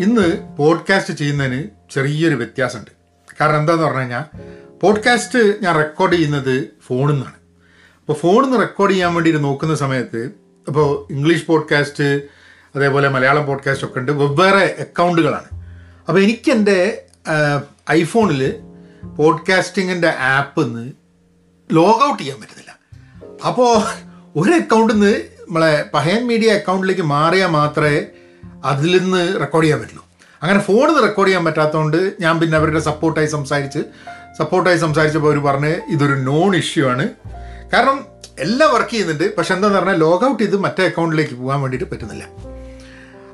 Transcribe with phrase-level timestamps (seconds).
[0.00, 2.90] ഇന്ന് പോഡ്കാസ്റ്റ് ചെയ്യുന്നതിന് ചെറിയൊരു വ്യത്യാസമുണ്ട്.
[3.40, 4.24] കാരണം എന്താന്ന് പറഞ്ഞു കഴിഞ്ഞാൽ
[4.82, 7.34] പോഡ്കാസ്റ്റ് ഞാൻ റെക്കോർഡ് ചെയ്യുന്നത് ഫോണിൽ നിന്നാണ്.
[8.00, 10.30] അപ്പോൾ ഫോണിൽ നിന്ന് റെക്കോർഡ് ചെയ്യാൻ വേണ്ടിയിട്ട് നോക്കുന്ന സമയത്ത്
[10.68, 12.04] അപ്പോൾ ഇംഗ്ലീഷ് പോഡ്കാസ്റ്റ്
[12.76, 15.48] അതേപോലെ മലയാളം പോഡ്കാസ്റ്റ് ഒക്കെ ഉണ്ട് വെവ്വേറെ അക്കൗണ്ടുകളാണ്
[16.08, 17.04] അപ്പോൾ എനിക്കെന്റെ
[17.90, 18.60] ഐഫോണിൽ
[19.16, 20.92] പോഡ്കാസ്റ്റിങ്ങിന്റെ ആപ്പ് നിന്ന്
[21.72, 22.78] ലോഗ് ഔട്ട് ചെയ്യാൻ പറ്റുന്നില്ല.
[23.46, 23.82] അപ്പോൾ
[24.36, 28.06] ഒരു അക്കൗണ്ടിൽ നിന്ന് നമ്മളെ പഹയൻ മീഡിയ അക്കൗണ്ടിലേക്ക് മാറിയാൽ മാത്രമേ
[28.64, 30.04] അതിൽ നിന്ന് റെക്കോർഡ് ചെയ്യാൻ പറ്റുള്ളൂ
[30.42, 33.78] അങ്ങനെ ഫോണിൽ നിന്ന് റെക്കോർഡ് ചെയ്യാൻ പറ്റാത്തതുകൊണ്ട് ഞാൻ പിന്നെ അവരുടെ സപ്പോർട്ടായി സംസാരിച്ച്
[34.38, 37.08] സപ്പോർട്ടായി സംസാരിച്ചപ്പോൾ അവർ പറഞ്ഞ് ഇതൊരു നോൺ ഇഷ്യൂ ആണ്.
[37.72, 38.06] കാരണം
[38.38, 39.36] എല്ലാം വർക്ക് ചെയ്യുന്നുണ്ട്.
[39.36, 42.24] പക്ഷെ എന്താന്ന് പറഞ്ഞാൽ ലോഗ് ഔട്ട് ചെയ്ത് മറ്റേ അക്കൗണ്ടിലേക്ക് പോകാൻ വേണ്ടിയിട്ട് പറ്റുന്നില്ല.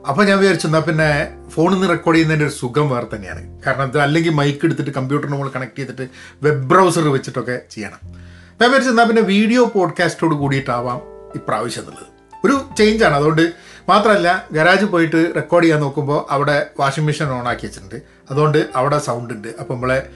[0.08, 1.08] അപ്പോൾ ഞാൻ വിചാരിച്ചു എന്നാൽ പിന്നെ
[1.50, 3.62] ഫോണിൽ നിന്ന് റെക്കോർഡ് ചെയ്യുന്നതിന്റെ ഒരു സുഖം വേറെ തന്നെയാണ്.
[3.66, 6.08] കാരണം ഇത് അല്ലെങ്കിൽ മൈക്ക് എടുത്തിട്ട് കമ്പ്യൂട്ടറിന് മുകളിൽ കണക്ട് ചെയ്തിട്ട്
[6.42, 8.00] വെബ് ബ്രൗസർ വെച്ചിട്ടൊക്കെ ചെയ്യണം.
[8.02, 11.00] അപ്പോൾ ഞാൻ വിചാരിച്ചു എന്നാൽ പിന്നെ വീഡിയോ പോഡ്കാസ്റ്റോട് കൂടിയിട്ടാവാം
[11.34, 12.06] ഇപ്രാവശ്യം എന്നുള്ളത്.
[12.44, 13.52] ഒരു ചേഞ്ചാണ് അതുകൊണ്ട്
[13.90, 17.98] മാത്രമല്ല ഗരാജ് പോയിട്ട് റെക്കോർഡ് ചെയ്യാൻ നോക്കുമ്പോൾ അവിടെ വാഷിംഗ് മെഷീൻ ഓൺ ആക്കി വെച്ചിട്ടുണ്ട്.
[18.30, 19.48] അതുകൊണ്ട് അവിടെ സൗണ്ട് ഉണ്ട്.
[19.60, 20.10] അപ്പോൾ നമ്മളെ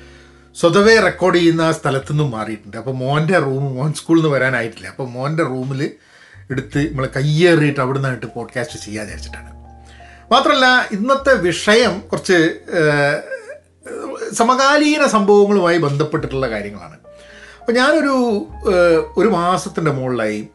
[0.61, 2.77] സ്വതവേ റെക്കോർഡ് ചെയ്യുന്ന സ്ഥലത്തു നിന്നും മാറിയിട്ടുണ്ട്.
[2.77, 4.89] അപ്പോൾ മോന്റെ റൂം മോൻ സ്കൂളിൽ നിന്ന് വരാനായിട്ടില്ല.
[4.89, 5.91] അപ്പോൾ മോന്റെ റൂമിൽ
[6.51, 9.51] എടുത്ത് നമ്മളെ കയ്യേറിയിട്ട് അവിടെ നിന്നായിട്ട് പോഡ്കാസ്റ്റ് ചെയ്യാൻ വിചാരിച്ചിട്ടാണ്.
[10.33, 12.39] മാത്രമല്ല ഇന്നത്തെ വിഷയം കുറച്ച്
[14.35, 16.97] സമകാലീന സംഭവങ്ങളുമായി ബന്ധപ്പെട്ടിട്ടുള്ള കാര്യങ്ങളാണ്.
[17.61, 18.15] അപ്പോൾ ഞാനൊരു
[19.17, 20.49] ഒരു മാസത്തിന്റെ മുകളിലായി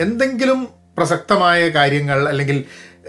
[0.00, 0.60] എന്തെങ്കിലും
[0.96, 2.58] പ്രസക്തമായ കാര്യങ്ങൾ അല്ലെങ്കിൽ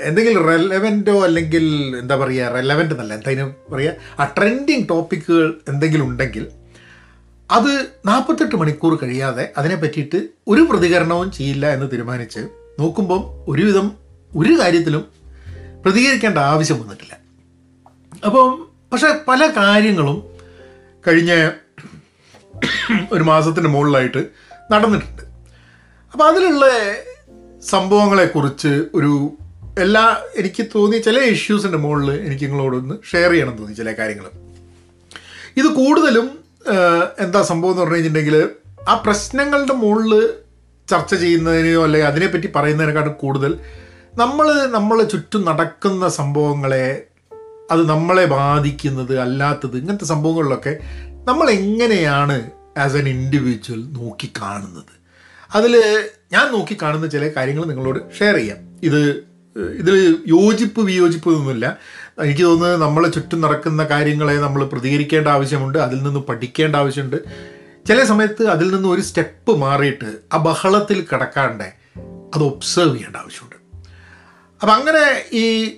[0.07, 1.65] എന്തെങ്കിലും റെലവെന്റോ അല്ലെങ്കിൽ
[2.01, 6.45] എന്താ പറയുക റെലവെന്റ് എന്നല്ല എന്താ പറയുക ആ ട്രെൻഡിങ് ടോപ്പിക്കുകൾ എന്തെങ്കിലും ഉണ്ടെങ്കിൽ
[7.49, 7.71] അത്
[8.05, 12.41] നാൽപ്പത്തെട്ട് മണിക്കൂർ കഴിയാതെ അതിനെ പറ്റിയിട്ട് ഒരു പ്രതികരണവും ചെയ്യില്ല എന്ന് തീരുമാനിച്ച്
[12.79, 13.87] നോക്കുമ്പം ഒരുവിധം
[14.31, 15.03] ഒരു കാര്യത്തിലും
[15.85, 17.13] പ്രതികരിക്കേണ്ട ആവശ്യം വന്നിട്ടില്ല.
[18.25, 18.47] അപ്പം
[18.91, 20.17] പക്ഷേ പല കാര്യങ്ങളും
[21.07, 21.31] കഴിഞ്ഞ
[23.11, 24.21] ഒരു മാസത്തിന് മുകളിലായിട്ട്
[24.73, 25.23] നടന്നിട്ടുണ്ട്.
[26.13, 26.65] അപ്പോൾ അതിലുള്ള
[27.67, 29.31] സംഭവങ്ങളെക്കുറിച്ച് ഒരു
[29.77, 30.03] എല്ലാ
[30.35, 34.25] എനിക്ക് തോന്നിയ ചില ഇഷ്യൂസിന്റെ മുകളിൽ എനിക്ക് നിങ്ങളോടൊന്ന് ഷെയർ ചെയ്യണം തോന്നി ചില കാര്യങ്ങൾ
[35.57, 36.27] ഇത് കൂടുതലും
[37.19, 38.37] എന്താ സംഭവം എന്ന് പറഞ്ഞു കഴിഞ്ഞിട്ടുണ്ടെങ്കിൽ
[38.89, 40.13] ആ പ്രശ്നങ്ങളുടെ മുകളിൽ
[40.87, 43.59] ചർച്ച ചെയ്യുന്നതിനെയോ അല്ലെങ്കിൽ അതിനെപ്പറ്റി പറയുന്നതിനെക്കാട്ടും കൂടുതൽ
[44.13, 46.85] നമ്മൾ നമ്മളെ ചുറ്റും നടക്കുന്ന സംഭവങ്ങളെ
[47.71, 50.73] അത് നമ്മളെ ബാധിക്കുന്നത് അല്ലാത്തത് ഇങ്ങനത്തെ സംഭവങ്ങളിലൊക്കെ
[51.25, 52.37] നമ്മൾ എങ്ങനെയാണ്
[52.77, 54.93] ആസ് എൻ ഇൻഡിവിജ്വൽ നോക്കി കാണുന്നത്?
[55.55, 58.57] അതിൽ ഞാൻ നോക്കി കാണുന്ന ചില കാര്യങ്ങൾ നിങ്ങളോട് ഷെയർ ചെയ്യാം.
[58.83, 59.27] ഇത്
[59.57, 61.77] ഇതിൽ യോജിപ്പ് വിയോജിപ്പ് ഒന്നുമില്ല.
[62.23, 67.15] എനിക്ക് തോന്നുന്നത് നമ്മളെ ചുറ്റും നടക്കുന്ന കാര്യങ്ങളെ നമ്മൾ പ്രതികരിക്കേണ്ട ആവശ്യമുണ്ട് അതിൽ നിന്ന് പഠിക്കേണ്ട ആവശ്യമുണ്ട്.
[67.87, 71.63] ചില സമയത്ത് അതിൽ നിന്ന് ഒരു സ്റ്റെപ്പ് മാറിയിട്ട് ആ ബഹളത്തിൽ കിടക്കാണ്ട്
[72.35, 73.55] അത് ഒബ്സേർവ് ചെയ്യേണ്ട ആവശ്യമുണ്ട്.
[74.61, 75.73] അപ്പം അങ്ങനെ ഈ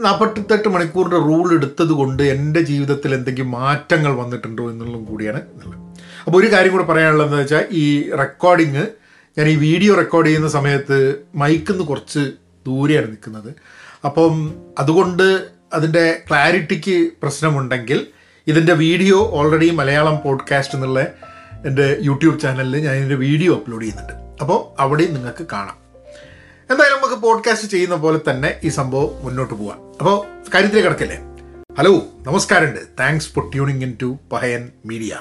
[0.00, 5.80] നാൽപ്പത്തെട്ട് മണിക്കൂറിന്റെ റൂൾ എടുത്തത് കൊണ്ട് എന്റെ ജീവിതത്തിൽ എന്തെങ്കിലും മാറ്റങ്ങൾ വന്നിട്ടുണ്ടോ എന്നുള്ളതും കൂടിയാണ് എന്നുള്ളത്
[6.26, 8.86] അപ്പോൾ ഒരു കാര്യം കൂടെ പറയാനുള്ളതെന്ന് വെച്ചാൽ ഈ റെക്കോർഡിങ്
[9.38, 12.18] ഞാൻ ഈ വീഡിയോ റെക്കോർഡ് ചെയ്യുന്ന സമയത്ത് മൈക്കിൽ നിന്ന് കുറച്ച്
[12.66, 13.54] ദൂരെയാണ് നിൽക്കുന്നത്.
[14.04, 18.06] അപ്പം അതുകൊണ്ട് അതിന്റെ ക്ലാരിറ്റിക്ക് പ്രശ്നമുണ്ടെങ്കിൽ
[18.46, 21.06] ഇതിന്റെ വീഡിയോ ഓൾറെഡി മലയാളം പോഡ്കാസ്റ്റ് എന്നുള്ള
[21.66, 24.12] എന്റെ യൂട്യൂബ് ചാനലിൽ ഞാൻ ഇതിന്റെ വീഡിയോ അപ്ലോഡ് ചെയ്യുന്നുണ്ട്.
[24.12, 25.76] അപ്പോൾ അവിടെയും നിങ്ങൾക്ക് കാണാം.
[26.70, 29.78] എന്തായാലും നമുക്ക് പോഡ്കാസ്റ്റ് ചെയ്യുന്ന പോലെ തന്നെ ഈ സംഭവം മുന്നോട്ട് പോവാം.
[30.00, 31.18] അപ്പോൾ കാര്യത്തിലേക്ക് കിടക്കല്ലേ?
[31.78, 32.80] ഹലോ നമസ്കാരമുണ്ട്.
[33.00, 35.16] Thanks for tuning in to Pahayan media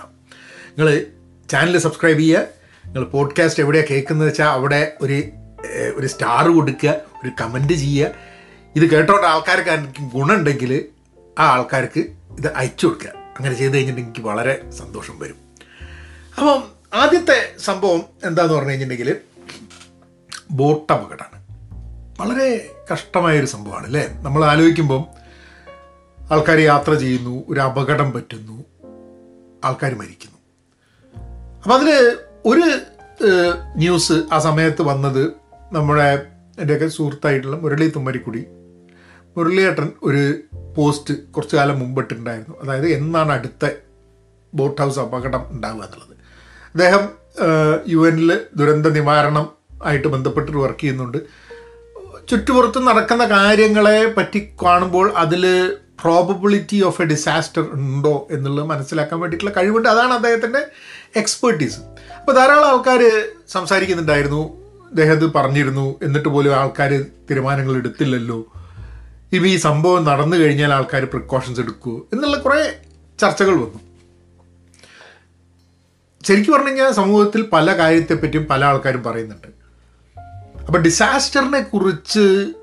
[0.68, 1.06] നിങ്ങൾ
[1.50, 2.57] ചാനൽ സബ്സ്ക്രൈബ് ചെയ്യുക
[2.98, 5.24] നിങ്ങൾ പോഡ്കാസ്റ്റ് എവിടെയാണ് കേൾക്കുന്നത് വെച്ചാൽ അവിടെ ഒരു
[5.96, 6.90] ഒരു സ്റ്റാർ കൊടുക്കുക
[7.24, 8.12] ഒരു കമന്റ് ചെയ്യുക.
[8.76, 10.86] ഇത് കേട്ടോണ്ട് ആൾക്കാർക്ക് എനിക്ക് ഗുണമുണ്ടെങ്കിൽ
[11.40, 12.00] ആ ആൾക്കാർക്ക്
[12.38, 13.10] ഇത് അയച്ചു കൊടുക്കുക.
[13.10, 15.36] അങ്ങനെ ചെയ്ത് കഴിഞ്ഞിട്ടുണ്ടെങ്കിൽ എനിക്ക് വളരെ സന്തോഷം വരും.
[16.38, 16.64] അപ്പം
[16.94, 19.16] ആദ്യത്തെ സംഭവം എന്താന്ന് പറഞ്ഞു കഴിഞ്ഞിട്ടുണ്ടെങ്കിൽ
[20.52, 21.46] ബോട്ട് അപകടമാണ്.
[22.22, 24.08] വളരെ കഷ്ടമായൊരു സംഭവമാണ് അല്ലേ?
[24.14, 25.06] നമ്മൾ ആലോചിക്കുമ്പം
[26.32, 28.66] ആൾക്കാർ യാത്ര ചെയ്യുന്നു ഒരു അപകടം പറ്റുന്നു
[29.66, 30.38] ആൾക്കാർ മരിക്കുന്നു.
[31.64, 32.18] അപ്പം അതിൽ
[32.50, 32.66] ഒരു
[33.78, 35.24] ന്യൂസ് ആ സമയത്ത് വന്നത്
[35.72, 36.26] നമ്മുടെ
[36.60, 38.46] എന്റെയൊക്കെ സുഹൃത്തായിട്ടുള്ള മുരളി തുമ്മരിക്കുടി.
[39.38, 40.22] മുരളിയേട്ടൻ ഒരു
[40.78, 42.56] പോസ്റ്റ് കുറച്ചു കാലം മുമ്പിട്ടുണ്ടായിരുന്നു.
[42.64, 43.70] അതായത് എന്നാണ് അടുത്ത
[44.54, 46.16] ബോട്ട് ഹൗസ് അപകടം ഉണ്ടാവുക എന്നുള്ളത്.
[46.66, 47.04] അദ്ദേഹം
[47.88, 49.50] യു എനിൽ ദുരന്ത നിവാരണം
[49.84, 51.18] ആയിട്ട് ബന്ധപ്പെട്ടിട്ട് വർക്ക് ചെയ്യുന്നുണ്ട്.
[52.30, 55.44] ചുറ്റുപുറത്ത് നടക്കുന്ന കാര്യങ്ങളെ പറ്റി കാണുമ്പോൾ അതിൽ
[56.04, 59.90] പ്രോബബിലിറ്റി ഓഫ് എ ഡിസാസ്റ്റർ ഉണ്ടോ എന്നുള്ളത് മനസ്സിലാക്കാൻ വേണ്ടിയിട്ടുള്ള കഴിവുണ്ട്.
[59.90, 60.66] അതാണ് അദ്ദേഹത്തിന്റെ
[61.16, 61.80] എക്സ്പേർട്ടീസ്
[62.20, 64.68] അപ്പോൾ ധാരാളം ആൾക്കാർ സംസാരിക്കുന്നുണ്ടായിരുന്നു.
[64.86, 66.00] അദ്ദേഹം പറഞ്ഞിരുന്നു.
[66.04, 68.38] എന്നിട്ട് പോലും ആൾക്കാർ തീരുമാനങ്ങൾ എടുത്തില്ലല്ലോ.
[69.34, 72.80] ഇപ്പം ഈ സംഭവം നടന്നു കഴിഞ്ഞാൽ ആൾക്കാർ പ്രിക്കോഷൻസ് എടുക്കൂ എന്നുള്ള കുറേ
[73.20, 73.80] ചർച്ചകൾ വന്നു.
[76.24, 79.48] ശരിക്കും പറഞ്ഞു കഴിഞ്ഞാൽ സമൂഹത്തിൽ പല കാര്യത്തെപ്പറ്റിയും പല ആൾക്കാരും പറയുന്നുണ്ട്.
[80.66, 82.54] അപ്പം ഡിസാസ്റ്ററിനെ കുറിച്ച്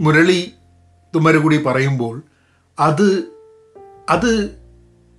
[0.00, 0.52] മുരളി
[1.14, 2.22] തുമ്മരുകൂടി പറയുമ്പോൾ
[2.78, 3.24] അത്
[4.10, 4.50] അത്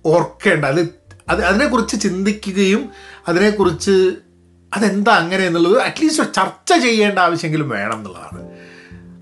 [0.06, 0.64] ഓർക്കേണ്ട.
[0.64, 0.80] അത്
[1.28, 2.88] അത് അതിനെക്കുറിച്ച് ചിന്തിക്കുകയും
[3.28, 4.12] അതിനെക്കുറിച്ച്
[4.74, 8.50] അതെന്താ അങ്ങനെ എന്നുള്ളത് അറ്റ്ലീസ്റ്റ് ചർച്ച ചെയ്യേണ്ട ആവശ്യമെങ്കിലും വേണം എന്നുള്ളതാണ്.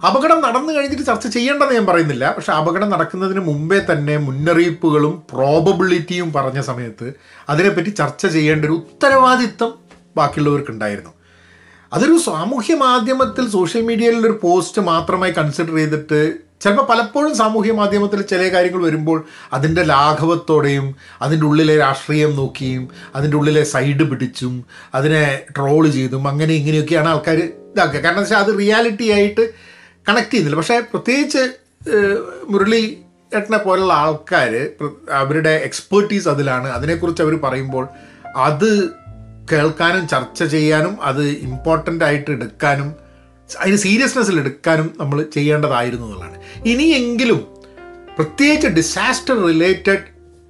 [0.07, 2.33] അപകടം നടന്നു കഴിഞ്ഞിട്ട് ചർച്ച ചെയ്യേണ്ടെന്ന് ഞാൻ പറയുന്നില്ല.
[2.37, 7.13] പക്ഷെ അപകടം നടക്കുന്നതിന് മുമ്പേ തന്നെ മുന്നറിയിപ്പുകളും പ്രോബബിലിറ്റിയും പറഞ്ഞ സമയത്ത്
[7.49, 9.75] അതിനെപ്പറ്റി ചർച്ച ചെയ്യേണ്ട ഒരു ഉത്തരവാദിത്തം
[10.17, 11.11] ബാക്കിയുള്ളവർക്കുണ്ടായിരുന്നു.
[11.93, 18.83] അതൊരു സാമൂഹ്യ മാധ്യമത്തിൽ സോഷ്യൽ മീഡിയയിലൊരു പോസ്റ്റ് മാത്രമായി കൺസിഡർ ചെയ്തിട്ട് ചിലപ്പോൾ പലപ്പോഴും സാമൂഹ്യ മാധ്യമത്തിൽ ചില കാര്യങ്ങൾ
[18.83, 20.87] വരുമ്പോൾ അതിന്റെ ലാഘവത്തോടെയും
[21.23, 24.55] അതിന്റെ ഉള്ളിലെ രാഷ്ട്രീയം നോക്കിയും അതിന്റെ ഉള്ളിലെ സൈഡ് പിടിച്ചും
[24.95, 28.01] അതിനെ ട്രോൾ ചെയ്തും അങ്ങനെ ഇങ്ങനെയൊക്കെയാണ് ആൾക്കാർ ഇതാക്കുക.
[28.01, 29.45] കാരണം വെച്ചാൽ അത് റിയാലിറ്റി ആയിട്ട്
[30.09, 30.57] കണക്ട് ചെയ്യുന്നില്ല.
[30.57, 31.45] പക്ഷേ പ്രത്യേകിച്ച്
[32.49, 32.83] മുരളി
[33.37, 34.53] ഏട്ടനെ പോലുള്ള ആൾക്കാർ
[35.13, 36.69] അവരുടെ എക്സ്പേർട്ടീസ് അതിലാണ്.
[36.69, 37.89] അതിനെക്കുറിച്ച് അവർ പറയുമ്പോൾ
[38.37, 38.71] അത്
[39.53, 42.89] കേൾക്കാനും ചർച്ച ചെയ്യാനും അത് ഇമ്പോർട്ടന്റ് ആയിട്ട് എടുക്കാനും
[43.57, 46.39] അതിന് സീരിയസ്നെസ്സിൽ എടുക്കാനും നമ്മൾ ചെയ്യേണ്ടതായിരുന്നു എന്നുള്ളതാണ്.
[46.67, 47.41] ഇനിയെങ്കിലും
[48.19, 50.05] പ്രത്യേകിച്ച് ഡിസാസ്റ്റർ റിലേറ്റഡ്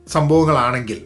[0.08, 0.98] സംഭവങ്ങളാണെങ്കിൽ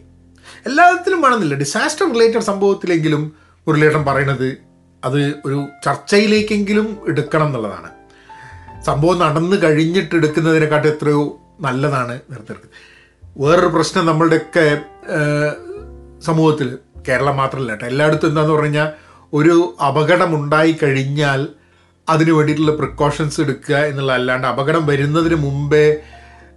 [0.65, 1.55] എല്ലാത്തിലും വേണമെന്നില്ല.
[1.55, 3.23] ഡിസാസ്റ്റർ റിലേറ്റഡ് സംഭവത്തിലെങ്കിലും
[3.67, 4.57] മുരളീധരൻ പറയണത്
[5.03, 7.89] അത് ഒരു ചർച്ചയിലേക്കെങ്കിലും എടുക്കണം എന്നുള്ളതാണ്.
[8.85, 12.79] സംഭവം നടന്നു കഴിഞ്ഞിട്ട് എടുക്കുന്നതിനെക്കാട്ടും എത്രയോ നല്ലതാണ് നിർത്തിയെടുക്കുന്നത്
[13.37, 14.77] വേറൊരു പ്രശ്നം നമ്മളുടെയൊക്കെ
[16.21, 17.85] സമൂഹത്തിൽ കേരളം മാത്രമല്ല കേട്ടോ.
[17.85, 18.89] എല്ലായിടത്തും എന്താണെന്ന് പറഞ്ഞു കഴിഞ്ഞാൽ
[19.33, 21.47] ഒരു അപകടമുണ്ടായി കഴിഞ്ഞാൽ
[22.09, 25.95] അതിന് വേണ്ടിയിട്ടുള്ള പ്രിക്കോഷൻസ് എടുക്കുക എന്നുള്ള അല്ലാണ്ട് അപകടം വരുന്നതിന് മുമ്പേ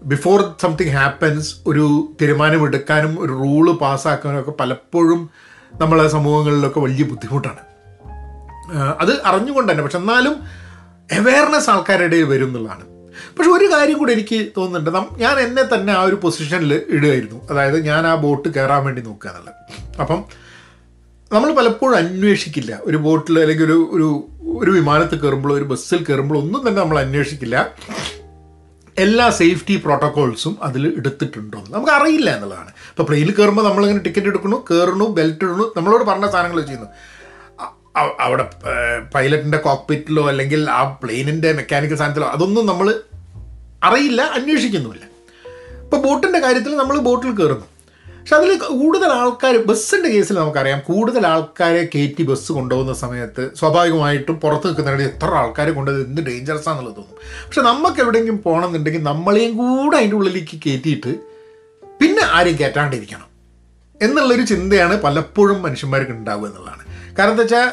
[0.02, 5.30] ബിഫോർ സംതിങ് ഹാപ്പൻസ് ഒരു തീരുമാനമെടുക്കാനും ഒരു റൂൾ പാസ്സാക്കാനും ഒക്കെ പലപ്പോഴും
[5.80, 7.58] നമ്മളെ സമൂഹങ്ങളിലൊക്കെ വലിയ ബുദ്ധിമുട്ടാണ്.
[9.00, 9.84] അത് അറിഞ്ഞുകൊണ്ട് തന്നെ.
[9.84, 10.32] പക്ഷെ എന്നാലും
[11.20, 12.84] അവയർനെസ് ആൾക്കാരുടെ വരും എന്നുള്ളതാണ്.
[13.38, 15.20] പക്ഷെ ഒരു കാര്യം കൂടി എനിക്ക് തോന്നുന്നുണ്ട്.
[15.20, 17.48] ഞാൻ എന്നെ തന്നെ ആ ഒരു പൊസിഷനിൽ ഇടുകയായിരുന്നു.
[17.50, 19.54] അതായത് ഞാൻ ആ ബോട്ട് കയറാൻ വേണ്ടി നോക്കുക എന്നുള്ളത്
[20.00, 20.24] അപ്പം
[21.32, 22.72] നമ്മൾ പലപ്പോഴും അന്വേഷിക്കില്ല.
[22.88, 24.08] ഒരു ബോട്ടിൽ അല്ലെങ്കിൽ ഒരു ഒരു
[24.58, 27.56] ഒരു വിമാനത്തിൽ കയറുമ്പോഴോ ഒരു ബസ്സിൽ കയറുമ്പോഴോ ഒന്നും തന്നെ നമ്മൾ അന്വേഷിക്കില്ല.
[28.98, 32.70] എല്ലാ സേഫ്റ്റി പ്രോട്ടോകോൾസും അതിൽ എടുത്തിട്ടുണ്ടോ എന്ന് നമുക്ക് അറിയില്ല എന്നുള്ളതാണ്.
[32.90, 36.88] ഇപ്പോൾ പ്ലെയിനിൽ കയറുമ്പോൾ നമ്മളിങ്ങനെ ടിക്കറ്റ് എടുക്കണു കയറണു ബെൽറ്റ് ഇടണു നമ്മളോട് പറഞ്ഞ സാധനങ്ങൾ ചെയ്യുന്നു.
[38.20, 38.44] അവിടെ
[39.14, 42.88] പൈലറ്റിന്റെ കോക്പിറ്റിലോ അല്ലെങ്കിൽ ആ പ്ലെയിനിന്റെ മെക്കാനിക്കൽ സാധനത്തിലോ അതൊന്നും നമ്മൾ
[43.84, 45.04] അറിയില്ല അന്വേഷിക്കുന്നുമില്ല.
[45.84, 47.66] ഇപ്പോൾ ബോട്ടിന്റെ കാര്യത്തിൽ നമ്മൾ ബോട്ടിൽ കയറുന്നു.
[48.26, 50.80] പക്ഷെ അതിൽ കൂടുതൽ ആൾക്കാർ ബസ്സിന്റെ കേസിൽ നമുക്കറിയാം.
[50.86, 56.96] കൂടുതൽ ആൾക്കാരെ കയറ്റി ബസ് കൊണ്ടുപോകുന്ന സമയത്ത് സ്വാഭാവികമായിട്ടും പുറത്ത് നിൽക്കുന്നിടയിൽ എത്ര ആൾക്കാരെ കൊണ്ടുപോയത് എന്ത് ഡേഞ്ചറസ് ആണെന്നുള്ളത്
[56.96, 57.18] തോന്നും.
[57.46, 61.12] പക്ഷെ നമുക്ക് എവിടെയെങ്കിലും പോകണമെന്നുണ്ടെങ്കിൽ നമ്മളെയും കൂടെ അതിന്റെ ഉള്ളിലേക്ക് കയറ്റിയിട്ട്
[62.00, 63.28] പിന്നെ ആരെയും കയറ്റാണ്ടിരിക്കണം
[64.02, 66.84] എന്നുള്ളൊരു ചിന്തയാണ് പലപ്പോഴും മനുഷ്യന്മാർക്ക് ഉണ്ടാവുക എന്നുള്ളതാണ്.
[67.18, 67.70] കാരണം എന്താ വെച്ചാൽ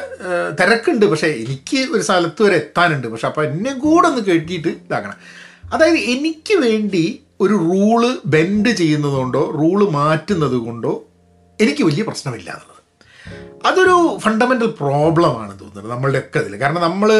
[0.60, 1.06] തിരക്കുണ്ട്.
[1.06, 3.06] പക്ഷേ എനിക്ക് ഒരു സ്ഥലത്ത് വരെ എത്താനുണ്ട്.
[3.06, 5.18] പക്ഷെ അപ്പോൾ എന്നെ കൂടെ ഒന്ന് കെട്ടിയിട്ട് ഇതാക്കണം.
[5.74, 8.02] അതായത് എനിക്ക് വേണ്ടി ഒരു റൂൾ
[8.34, 10.92] ബെൻഡ് ചെയ്യുന്നതുകൊണ്ടോ റൂൾ മാറ്റുന്നത് കൊണ്ടോ
[11.58, 12.80] എനിക്ക് വലിയ പ്രശ്നമില്ല എന്നുള്ളത്.
[13.68, 17.10] അതൊരു ഫണ്ടമെന്റൽ പ്രോബ്ലമാണ് തോന്നുന്നത് നമ്മളുടെയൊക്കെ ഇതിൽ കാരണം നമ്മൾ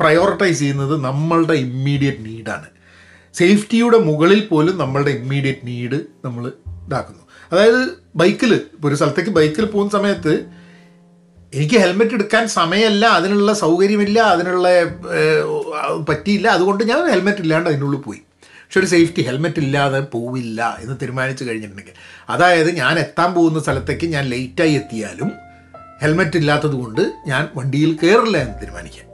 [0.00, 2.68] പ്രയോറിറ്റൈസ് ചെയ്യുന്നത് നമ്മളുടെ ഇമ്മീഡിയറ്റ് നീഡാണ്
[3.34, 6.44] സേഫ്റ്റിയുടെ മുകളിൽ പോലും നമ്മളുടെ ഇമ്മീഡിയറ്റ് നീഡ് നമ്മൾ
[6.86, 7.22] ഇതാക്കുന്നു.
[7.52, 7.82] അതായത്
[8.20, 10.34] ബൈക്കിൽ ഇപ്പോൾ ഒരു സ്ഥലത്തേക്ക് ബൈക്കിൽ പോകുന്ന സമയത്ത്
[11.52, 14.68] എനിക്ക് ഹെൽമെറ്റ് എടുക്കാൻ സമയമല്ല അതിനുള്ള സൗകര്യമില്ല അതിനുള്ള
[16.08, 16.46] പറ്റിയില്ല.
[16.56, 18.20] അതുകൊണ്ട് ഞാൻ ഹെൽമെറ്റ് ഇല്ലാണ്ട് അതിനുള്ളിൽ പോയി.
[18.66, 21.92] പക്ഷെ ഒരു സേഫ്റ്റി ഹെൽമെറ്റ് ഇല്ലാതെ പോവില്ല എന്ന് തീരുമാനിച്ചു കഴിഞ്ഞിട്ടുണ്ടെങ്കിൽ.
[22.28, 25.32] അതായത് ഞാൻ എത്താൻ പോകുന്ന സ്ഥലത്തേക്ക് ഞാൻ ലേറ്റായി എത്തിയാലും
[26.02, 29.06] ഹെൽമെറ്റ് ഇല്ലാത്തത് കൊണ്ട് ഞാൻ വണ്ടിയിൽ കയറില്ല എന്ന് തീരുമാനിക്കാം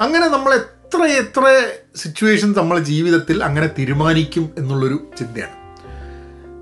[0.00, 5.64] അങ്ങനെ നമ്മൾ എത്ര എത്ര സിറ്റുവേഷൻ നമ്മളെ ജീവിതത്തിൽ അങ്ങനെ തീരുമാനിക്കും എന്നുള്ളൊരു ചിന്തയാണ്.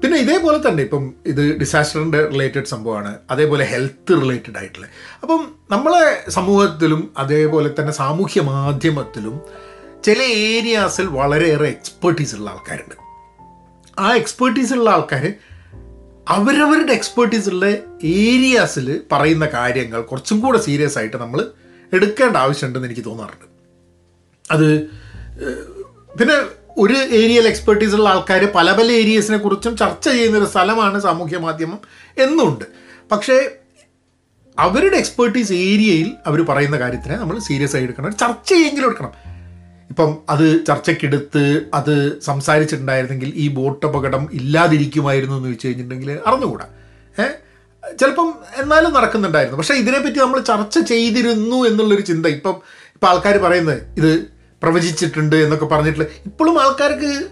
[0.02, 3.18] പിന്നെ ഇതേപോലെ തന്നെ ഇപ്പം ഇത് ഡിസാസ്റ്ററിന്റെ റിലേറ്റഡ് സംഭവമാണ്.
[3.30, 4.86] അതേപോലെ ഹെൽത്ത് റിലേറ്റഡ് ആയിട്ടുള്ള.
[5.22, 9.40] അപ്പം നമ്മളെ സമൂഹത്തിലും അതേപോലെ തന്നെ സാമൂഹ്യ മാധ്യമത്തിലും
[10.04, 12.94] ചില ഏരിയാസിൽ വളരെയേറെ എക്സ്പേർട്ടീസ് ഉള്ള ആൾക്കാരുണ്ട്.
[13.98, 15.32] ആ എക്സ്പേർട്ടീസ് ഉള്ള ആൾക്കാർ
[16.28, 17.66] അവരവരുടെ എക്സ്പേർട്ടീസ് ഉള്ള
[18.04, 21.50] ഏരിയാസിൽ പറയുന്ന കാര്യങ്ങൾ കുറച്ചും കൂടെ സീരിയസ് ആയിട്ട് നമ്മൾ
[21.92, 23.46] എടുക്കേണ്ട ആവശ്യമുണ്ടെന്ന് എനിക്ക് തോന്നാറുണ്ട്.
[24.50, 24.82] അത്
[26.18, 26.34] പിന്നെ
[26.78, 31.80] ഒരു ഏരിയയിൽ എക്സ്പേർട്ടീസ് ഉള്ള ആൾക്കാർ പല പല ഏരിയസിനെ കുറിച്ചും ചർച്ച ചെയ്യുന്നൊരു സ്ഥലമാണ് സാമൂഹ്യ മാധ്യമം
[32.18, 32.64] എന്നുണ്ട്.
[33.12, 33.50] പക്ഷേ
[34.58, 38.16] അവരുടെ എക്സ്പേർട്ടീസ് ഏരിയയിൽ അവർ പറയുന്ന കാര്യത്തിനെ നമ്മൾ സീരിയസ് ആയി എടുക്കണം.
[38.16, 39.31] ചർച്ച എടുക്കണം.
[39.92, 46.66] ഇപ്പം അത് ചർച്ചയ്ക്കെടുത്ത് അത് സംസാരിച്ചിട്ടുണ്ടായിരുന്നെങ്കിൽ ഈ ബോട്ട് അപകടം ഇല്ലാതിരിക്കുമായിരുന്നു എന്ന് വെച്ച് കഴിഞ്ഞിട്ടുണ്ടെങ്കിൽ അറിഞ്ഞുകൂടാ.
[47.18, 49.58] ഏഹ് ചിലപ്പം എന്നാലും നടക്കുന്നുണ്ടായിരുന്നു.
[49.58, 52.26] പക്ഷേ ഇതിനെപ്പറ്റി നമ്മൾ ചർച്ച ചെയ്തിരുന്നു എന്നുള്ളൊരു ചിന്ത.
[52.26, 52.50] ഇപ്പം
[52.94, 54.26] ഇപ്പം ആൾക്കാർ പറയുന്നത് ഇത്
[54.62, 57.24] പ്രവചിച്ചിട്ടുണ്ട് എന്നൊക്കെ പറഞ്ഞിട്ടുള്ള ഇപ്പോഴും ആൾക്കാർക്ക്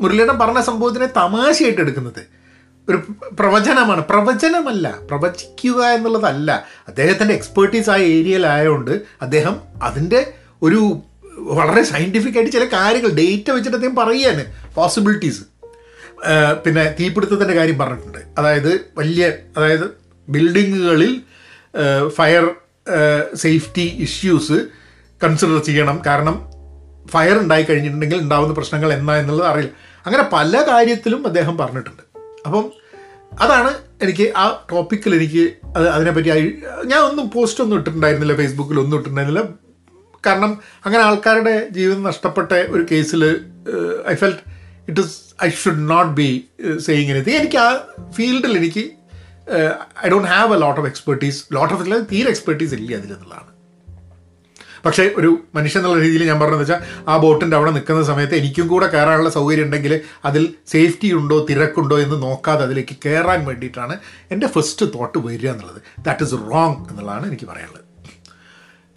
[0.00, 2.26] മുരളിയുടെ പറഞ്ഞ സംഭവത്തിനെ തമാശയായിട്ട് എടുക്കുന്നത്.
[2.88, 4.04] ഒരു പ്രവചനമാണ്.
[4.04, 4.98] പ്രവചനമല്ല.
[5.10, 6.66] പ്രവചിക്കുക എന്നുള്ളതല്ല.
[6.88, 11.02] അദ്ദേഹത്തിന്റെ എക്സ്പേർട്ടീസ് ആ ഏരിയയിലായതുകൊണ്ട് അദ്ദേഹം അതിന്റെ ഒരു
[11.58, 15.42] വളരെ സയന്റിഫിക് ആയിട്ട് ചില കാര്യങ്ങൾ ഡേറ്റ വെച്ചിട്ട് അദ്ദേഹം പറയുകയാണ് പോസിബിലിറ്റീസ്
[16.64, 18.18] പിന്നെ തീപിടുത്തത്തിന്റെ കാര്യം പറഞ്ഞിട്ടുണ്ട്.
[18.38, 19.26] അതായത് വലിയ
[19.56, 19.86] അതായത്
[20.28, 21.12] ബിൽഡിങ്ങുകളിൽ
[22.08, 22.44] ഫയർ
[23.34, 24.58] സേഫ്റ്റി ഇഷ്യൂസ്
[25.24, 26.02] കൺസിഡർ ചെയ്യണം.
[26.06, 26.36] കാരണം
[27.10, 29.72] ഫയർ ഉണ്ടായി കഴിഞ്ഞിട്ടുണ്ടെങ്കിൽ ഉണ്ടാകുന്ന പ്രശ്നങ്ങൾ എന്നാ എന്നുള്ളത് അറിയില്ല.
[30.06, 32.02] അങ്ങനെ പല കാര്യത്തിലും അദ്ദേഹം പറഞ്ഞിട്ടുണ്ട്.
[32.46, 32.64] അപ്പം
[33.40, 33.70] അതാണ്
[34.04, 35.44] എനിക്ക് ആ ടോപ്പിക്കിൽ എനിക്ക്
[35.76, 36.28] അത് അതിനെപ്പറ്റി
[36.84, 39.48] ഞാൻ ഒന്നും പോസ്റ്റ് ഒന്നും ഇട്ടിട്ടുണ്ടായിരുന്നില്ല ഫേസ്ബുക്കിൽ ഒന്നും ഇട്ടിട്ടുണ്ടായിരുന്നില്ല.
[40.28, 40.52] കാരണം
[40.86, 43.24] അങ്ങനെ ആൾക്കാരുടെ ജീവിതം നഷ്ടപ്പെട്ട ഒരു കേസിൽ
[44.12, 44.44] I felt
[44.90, 45.16] it is
[45.46, 46.30] I should not be
[46.86, 47.68] saying anything എനിക്ക് ആ
[48.16, 48.84] ഫീൽഡിൽ എനിക്ക്
[50.04, 53.52] I don't have a lot of expertise lot of ഇല്ല തീരെ എക്സ്പെർട്ടീസ് ഇല്ല അതിലെന്നുള്ളതാണ്.
[54.84, 58.86] പക്ഷേ ഒരു മനുഷ്യൻ എന്നുള്ള രീതിയിൽ ഞാൻ പറഞ്ഞതെന്ന് വെച്ചാൽ ആ ബോട്ടിന്റെ അവിടെ നിൽക്കുന്ന സമയത്ത് എനിക്കും കൂടെ
[58.92, 59.92] കയറാനുള്ള സൗകര്യം ഉണ്ടെങ്കിൽ
[60.28, 63.94] അതിൽ സേഫ്റ്റി ഉണ്ടോ തിരക്കുണ്ടോ എന്ന് നോക്കാതെ അതിലേക്ക് കയറാൻ വേണ്ടിയിട്ടാണ്
[64.34, 65.80] എന്റെ ഫസ്റ്റ് തോട്ട് വരിക എന്നുള്ളത്.
[66.06, 67.84] ദാറ്റ് ഇസ് റോങ് എന്നുള്ളതാണ് എനിക്ക് പറയാനുള്ളത്.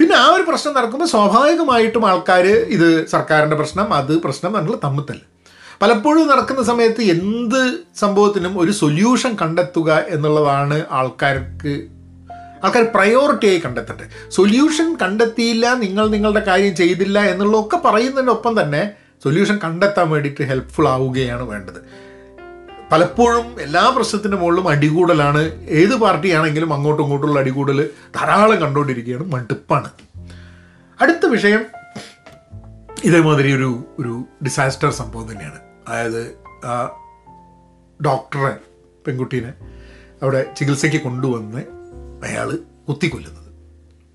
[0.02, 5.24] പിന്നെ ആ ഒരു പ്രശ്നം നടക്കുമ്പോൾ സ്വാഭാവികമായിട്ടും ആൾക്കാർ ഇത് സർക്കാരിന്റെ പ്രശ്നം അത് പ്രശ്നം എന്നുള്ള തമ്മത്തല്ല
[5.82, 7.60] പലപ്പോഴും നടക്കുന്ന സമയത്ത് എന്ത്
[8.02, 11.74] സംഭവത്തിനും ഒരു സൊല്യൂഷൻ കണ്ടെത്തുക എന്നുള്ളതാണ് ആൾക്കാർക്ക്
[12.64, 14.08] ആൾക്കാർ പ്രയോറിറ്റിയായി കണ്ടെത്തട്ടെ.
[14.38, 18.82] സൊല്യൂഷൻ കണ്ടെത്തിയില്ല നിങ്ങൾ നിങ്ങളുടെ കാര്യം ചെയ്തില്ല എന്നുള്ളതൊക്കെ പറയുന്നതിനൊപ്പം തന്നെ
[19.24, 21.80] സൊല്യൂഷൻ കണ്ടെത്താൻ വേണ്ടിയിട്ട് ഹെൽപ്ഫുൾ ആവുകയാണ് വേണ്ടത്.
[22.92, 25.62] പലപ്പോഴും എല്ലാ പ്രശ്നത്തിന്റെ മുകളിലും അടികൂടലാണ്.
[25.64, 29.90] ഏത് പാർട്ടിയാണെങ്കിലും അങ്ങോട്ടും ഇങ്ങോട്ടുള്ള അടികൂടൽ ധാരാളം കണ്ടുകൊണ്ടിരിക്കുകയാണ് മടുപ്പാണ്.
[31.02, 31.66] അടുത്ത വിഷയം
[33.04, 35.60] ഇതേമാതിരി ഒരു ഒരു ഡിസാസ്റ്റർ സംഭവം തന്നെയാണ്.
[35.88, 36.86] അതായത് ആ
[38.06, 38.58] ഡോക്ടറെ
[39.08, 39.54] പെൺകുട്ടീനെ
[40.24, 41.58] അവിടെ ചികിത്സയ്ക്ക് കൊണ്ടുവന്ന്
[42.26, 43.54] അയാൾ കുത്തിക്കൊല്ലുന്നത്.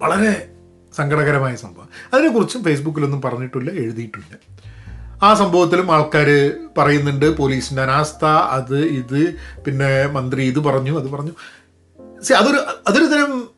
[0.00, 0.50] വളരെ
[0.96, 1.88] സങ്കടകരമായ സംഭവം.
[2.14, 4.38] അതിനെക്കുറിച്ചും ഫേസ്ബുക്കിലൊന്നും പറഞ്ഞിട്ടില്ല എഴുതിയിട്ടില്ല
[5.22, 6.28] ആ സംഭവത്തിലും ആൾക്കാർ
[6.78, 9.34] പറയുന്നുണ്ട് പോലീസിന്റെ അനാസ്ഥ അത് ഇത്.
[9.64, 11.32] പിന്നെ മന്ത്രി ഇത് പറഞ്ഞു അത് പറഞ്ഞു.
[12.22, 12.58] സി അതൊരു
[12.88, 13.48] അതൊരു തരം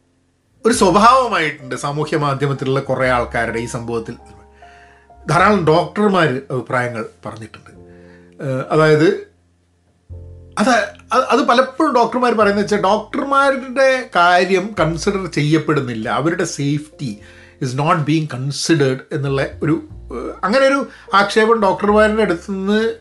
[0.66, 4.14] ഒരു സ്വഭാവമായിട്ടുണ്ട് സാമൂഹ്യ മാധ്യമത്തിലുള്ള കുറേ ആൾക്കാരുടെ ഈ സംഭവത്തിൽ.
[5.30, 7.70] ധാരാളം ഡോക്ടർമാർ അഭിപ്രായങ്ങൾ പറഞ്ഞിട്ടുണ്ട്.
[8.70, 9.08] അതായത്
[10.58, 10.68] അത്
[11.30, 16.08] അത് പലപ്പോഴും ഡോക്ടർമാർ പറയുന്നത് വെച്ചാൽ ഡോക്ടർമാരുടെ കാര്യം കൺസിഡർ ചെയ്യപ്പെടുന്നില്ല.
[16.08, 17.18] അവരുടെ safety
[17.62, 19.88] is not being considered എന്നുള്ള ഒരു
[20.44, 22.94] അങ്ങനെ ഒരു ആക്ഷേപം ഡോക്ടർമാരുടെ അടുത്ത് നിന്ന്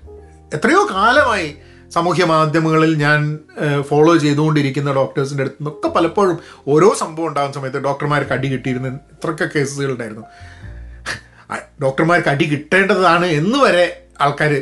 [0.55, 1.55] എത്രയോ കാലമായി
[1.91, 3.39] സാമൂഹ്യ മാധ്യമങ്ങളിൽ ഞാൻ
[3.81, 9.91] ഫോളോ ചെയ്തുകൊണ്ടിരിക്കുന്ന ഡോക്ടേഴ്സിന്റെ അടുത്ത് നിന്നൊക്കെ പലപ്പോഴും ഓരോ സംഭവം ഉണ്ടാകുന്ന സമയത്ത് ഡോക്ടർമാർക്ക് അടി കിട്ടിയിരുന്ന ഇത്രയൊക്കെ കേസുകൾ
[9.91, 10.25] ഉണ്ടായിരുന്നു
[11.81, 14.53] ഡോക്ടർമാർക്ക് അടി കിട്ടേണ്ടതാണ് എന്ന് വരെ ആൾക്കാർ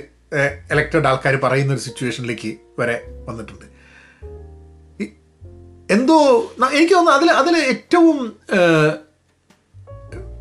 [0.72, 3.66] എലക്റ്റഡ് ആൾക്കാർ പറയുന്ന ഒരു സിറ്റുവേഷനിലേക്ക് വരെ വന്നിട്ടുണ്ട്.
[5.92, 6.40] എന്തോ
[6.74, 8.38] എനിക്ക് തോന്നുന്നു അതിൽ അതിൽ ഏറ്റവും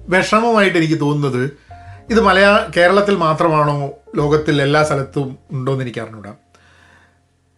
[0.08, 1.63] വിഷമമായിട്ട് എനിക്ക് തോന്നുന്നത്
[2.11, 3.75] ഇത് മലയാള കേരളത്തിൽ മാത്രമാണോ
[4.16, 6.32] ലോകത്തിൽ എല്ലാ സ്ഥലത്തും ഉണ്ടോ എന്ന് എനിക്ക് അറിഞ്ഞൂടാ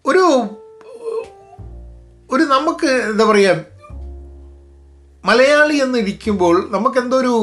[0.05, 0.25] ഒരു
[2.31, 3.65] ഒരു നമുക്ക് എന്താ പറയുക
[5.25, 7.35] മലയാളി എന്ന് ഇരിക്കുമ്പോൾ നമുക്ക് എന്തോ ഒരു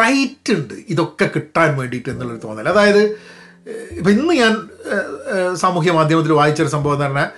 [0.00, 2.68] റൈറ്റ് ഉണ്ട് ഇതൊക്കെ കിട്ടാൻ വേണ്ടിയിട്ട് എന്നുള്ളൊരു തോന്നൽ.
[2.68, 3.02] അതായത്
[3.90, 4.52] ഇപ്പം ഇന്ന് ഞാൻ
[5.56, 7.30] സാമൂഹ്യ മാധ്യമത്തിൽ വായിച്ചൊരു സംഭവം എന്ന് പറഞ്ഞാൽ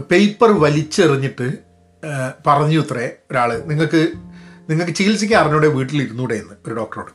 [0.00, 1.46] പേപ്പർ വലിച്ചെറിഞ്ഞിട്ട്
[2.46, 4.00] പറഞ്ഞു ഇത്രേ ഒരാൾ നിങ്ങൾക്ക്
[4.68, 7.12] നിങ്ങൾക്ക് ചികിത്സിക്കാൻ അറിഞ്ഞൂടെ വീട്ടിലിരുന്നൂടെ എന്ന് ഒരു ഡോക്ടറോട്.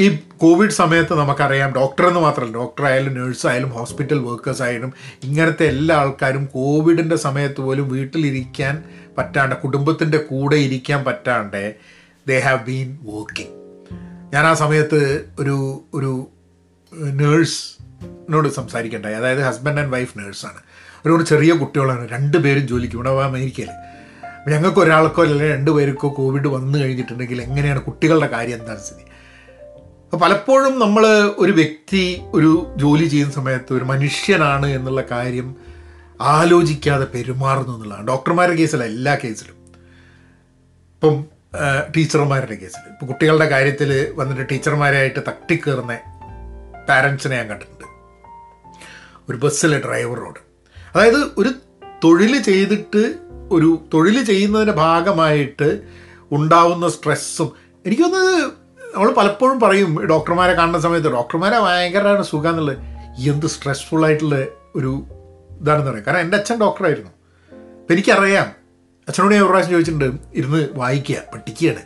[0.00, 0.04] ഈ
[0.36, 4.90] കോവിഡ് സമയത്ത് നമുക്കറിയാം ഡോക്ടർ എന്ന് മാത്രമല്ല ഡോക്ടർ ആയാലും നേഴ്സ് ആയാലും ഹോസ്പിറ്റൽ വർക്കേഴ്സ് ആയാലും
[5.24, 8.74] ഇങ്ങനത്തെ എല്ലാ ആൾക്കാരും കോവിഡിന്റെ സമയത്ത് പോലും വീട്ടിലിരിക്കാൻ
[9.18, 11.62] പറ്റാണ്ട് കുടുംബത്തിന്റെ കൂടെ ഇരിക്കാൻ പറ്റാണ്ട്
[12.26, 13.54] ദേ ഹാവ് ബീൻ വർക്കിംഗ്
[14.34, 15.00] ഞാൻ ആ സമയത്ത്
[15.38, 15.56] ഒരു
[15.94, 16.12] ഒരു
[17.20, 19.14] നേഴ്സിനോട് സംസാരിക്കണ്ടായി.
[19.14, 20.60] അതായത് ഹസ്ബൻഡ് ആൻഡ് വൈഫ് നേഴ്സാണ്
[21.04, 23.70] ഒരു ചെറിയ കുട്ടികളാണ് രണ്ടുപേരും ജോലിക്ക് ഇവിടെ അമേരിക്കയിൽ
[24.48, 29.04] ഞങ്ങൾക്ക് ഒരാൾക്കോ അല്ലെങ്കിൽ രണ്ടുപേർക്കോ കോവിഡ് വന്നു കഴിഞ്ഞിട്ടുണ്ടെങ്കിൽ എങ്ങനെയാണ് കുട്ടികളുടെ കാര്യം എന്താണ് സ്ഥിതി
[30.12, 31.06] അപ്പോൾ പലപ്പോഴും നമ്മൾ
[31.38, 35.56] ഒരു വ്യക്തി ഒരു ജോലി ചെയ്യുന്ന സമയത്ത് ഒരു മനുഷ്യനാണ് എന്നുള്ള കാര്യം
[36.20, 38.06] ആലോചിക്കാതെ പെരുമാറുന്നു എന്നുള്ളതാണ്.
[38.08, 39.56] ഡോക്ടർമാരുടെ കേസിലല്ല എല്ലാ കേസിലും.
[40.94, 41.24] ഇപ്പം
[41.96, 45.98] ടീച്ചർമാരുടെ കേസിൽ ഇപ്പം കുട്ടികളുടെ കാര്യത്തിൽ വന്നിട്ട് ടീച്ചർമാരായിട്ട് തട്ടിക്കേറുന്ന
[46.88, 47.86] പാരൻസിനെ ഞാൻ കണ്ടിട്ടുണ്ട്.
[49.28, 50.40] ഒരു ബസ്സിലെ ഡ്രൈവറോട്.
[50.94, 51.52] അതായത് ഒരു
[52.04, 53.14] തൊഴിൽ ചെയ്തിട്ട്
[53.50, 55.82] ഒരു തൊഴിൽ ചെയ്യുന്നതിന്റെ ഭാഗമായിട്ട്
[56.32, 57.52] ഉണ്ടാവുന്ന സ്ട്രെസ്സും
[57.86, 58.50] എനിക്കൊന്ന്
[58.94, 62.78] നമ്മൾ പലപ്പോഴും പറയും ഡോക്ടർമാരെ കാണുന്ന സമയത്ത് ഡോക്ടർമാരെ ഭയങ്കരമാണ് സുഖം എന്നുള്ളത്
[63.30, 64.36] എന്ത് സ്ട്രെസ്ഫുൾ ആയിട്ടുള്ള
[64.76, 64.92] ഒരു
[65.60, 66.04] ഇതാണെന്ന് പറയാം.
[66.06, 67.10] കാരണം എന്റെ അച്ഛൻ ഡോക്ടറായിരുന്നു.
[67.80, 68.48] അപ്പം എനിക്കറിയാം
[69.08, 71.82] അച്ഛനോട് ഞാൻ ഒരു പ്രാവശ്യം ചോദിച്ചിട്ടുണ്ട് ഇരുന്ന് വായിക്കുക പഠിക്കുകയാണ്.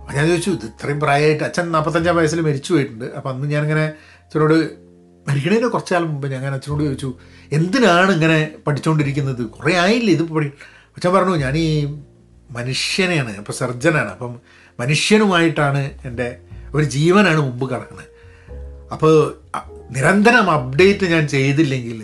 [0.00, 3.04] അപ്പം ഞാൻ ചോദിച്ചു ഇത് ഇത്രയും പ്രായമായിട്ട് അച്ഛൻ നാൽപ്പത്തഞ്ചാം വയസ്സിൽ മരിച്ചു പോയിട്ടുണ്ട്.
[3.04, 3.84] അപ്പം അന്ന് ഞാനിങ്ങനെ
[4.24, 4.56] അച്ഛനോട്
[5.28, 7.14] മരിക്കണേന് കുറച്ച് കാലം മുമ്പ് ഞാൻ അച്ഛനോട് ചോദിച്ചു
[7.52, 10.46] എന്തിനാണ് ഇങ്ങനെ പഠിച്ചുകൊണ്ടിരിക്കുന്നത് കുറേ ആയില്ലേ ഇത് പഠി
[10.96, 11.68] അച്ഛൻ പറഞ്ഞു ഞാൻ ഈ
[12.50, 14.32] മനുഷ്യനെയാണ് അപ്പോൾ സർജനാണ് അപ്പം
[14.80, 16.28] മനുഷ്യനുമായിട്ടാണ് എന്റെ
[16.74, 18.10] ഒരു ജീവനാണ് മുമ്പ് കിടക്കുന്നത്.
[18.92, 19.14] അപ്പോൾ
[19.90, 22.00] നിരന്തരം അപ്ഡേറ്റ് ഞാൻ ചെയ്തില്ലെങ്കിൽ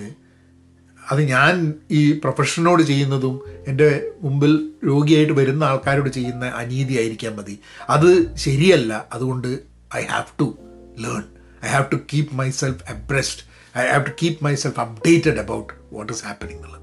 [1.10, 3.34] അത് ഞാൻ ഈ പ്രൊഫഷനോട് ചെയ്യുന്നതും
[3.68, 3.88] എന്റെ
[4.22, 7.58] മുമ്പിൽ രോഗിയായിട്ട് വരുന്ന ആൾക്കാരോട് ചെയ്യുന്ന അനീതി ആയിരിക്കാൻ മതി.
[7.90, 9.04] അത് ശരിയല്ല.
[9.12, 9.48] അതുകൊണ്ട്
[9.96, 10.58] I have to
[10.98, 11.22] learn
[11.64, 13.42] I have to keep myself abreast
[13.78, 16.82] I have to keep myself updated about what is happening എന്നുള്ളത്.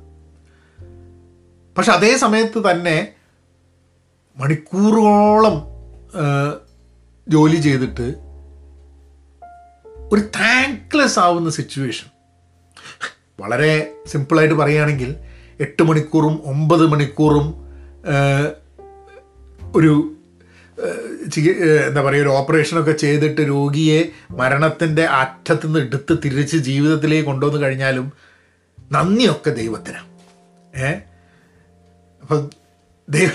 [1.78, 2.98] പക്ഷെ അതേ സമയത്ത് തന്നെ
[4.38, 5.73] മണിക്കൂറുകളോളം
[7.28, 8.08] ജോലി ചെയ്തിട്ട്
[10.12, 12.08] ഒരു താങ്ക്ലെസ് ആവുന്ന സിറ്റുവേഷൻ
[13.40, 13.74] വളരെ
[14.08, 15.12] സിമ്പിളായിട്ട് പറയുകയാണെങ്കിൽ
[15.60, 17.48] എട്ട് മണിക്കൂറും ഒമ്പത് മണിക്കൂറും
[19.76, 19.94] ഒരു
[21.84, 24.00] എന്താ പറയുക ഒരു ഓപ്പറേഷനൊക്കെ ചെയ്തിട്ട് രോഗിയെ
[24.36, 28.08] മരണത്തിന്റെ അറ്റത്തു നിന്ന് എടുത്ത് തിരിച്ച് ജീവിതത്തിലേക്ക് കൊണ്ടുവന്ന് കഴിഞ്ഞാലും
[28.92, 30.10] നന്ദിയൊക്കെ ദൈവത്തിനാണ്
[30.80, 30.90] ഏ?
[32.24, 32.42] അപ്പം
[33.08, 33.32] ദൈവ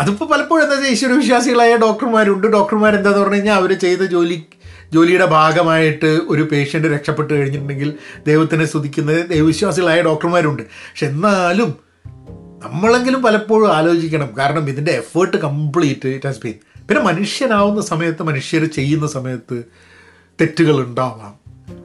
[0.00, 2.46] അതിപ്പോൾ പലപ്പോഴും എന്താ ഈശ്വര വിശ്വാസികളായ ഡോക്ടർമാരുണ്ട്.
[2.46, 4.42] ഡോക്ടർമാർ എന്താന്ന് പറഞ്ഞു കഴിഞ്ഞാൽ അവർ ചെയ്ത ജോലി
[4.92, 7.94] ജോലിയുടെ ഭാഗമായിട്ട് ഒരു പേഷ്യന്റ് രക്ഷപ്പെട്ട് കഴിഞ്ഞിട്ടുണ്ടെങ്കിൽ
[8.26, 10.62] ദൈവത്തിനെ സ്തുതിക്കുന്ന ദൈവവിശ്വാസികളായ ഡോക്ടർമാരുണ്ട്.
[10.62, 11.74] പക്ഷെ എന്നാലും
[12.64, 14.30] നമ്മളെങ്കിലും പലപ്പോഴും ആലോചിക്കണം.
[14.38, 16.54] കാരണം ഇതിന്റെ effort complete it has been
[16.88, 19.62] പിന്നെ മനുഷ്യനാവുന്ന സമയത്ത് മനുഷ്യർ ചെയ്യുന്ന സമയത്ത്
[20.40, 21.34] തെറ്റുകൾ ഉണ്ടാവാം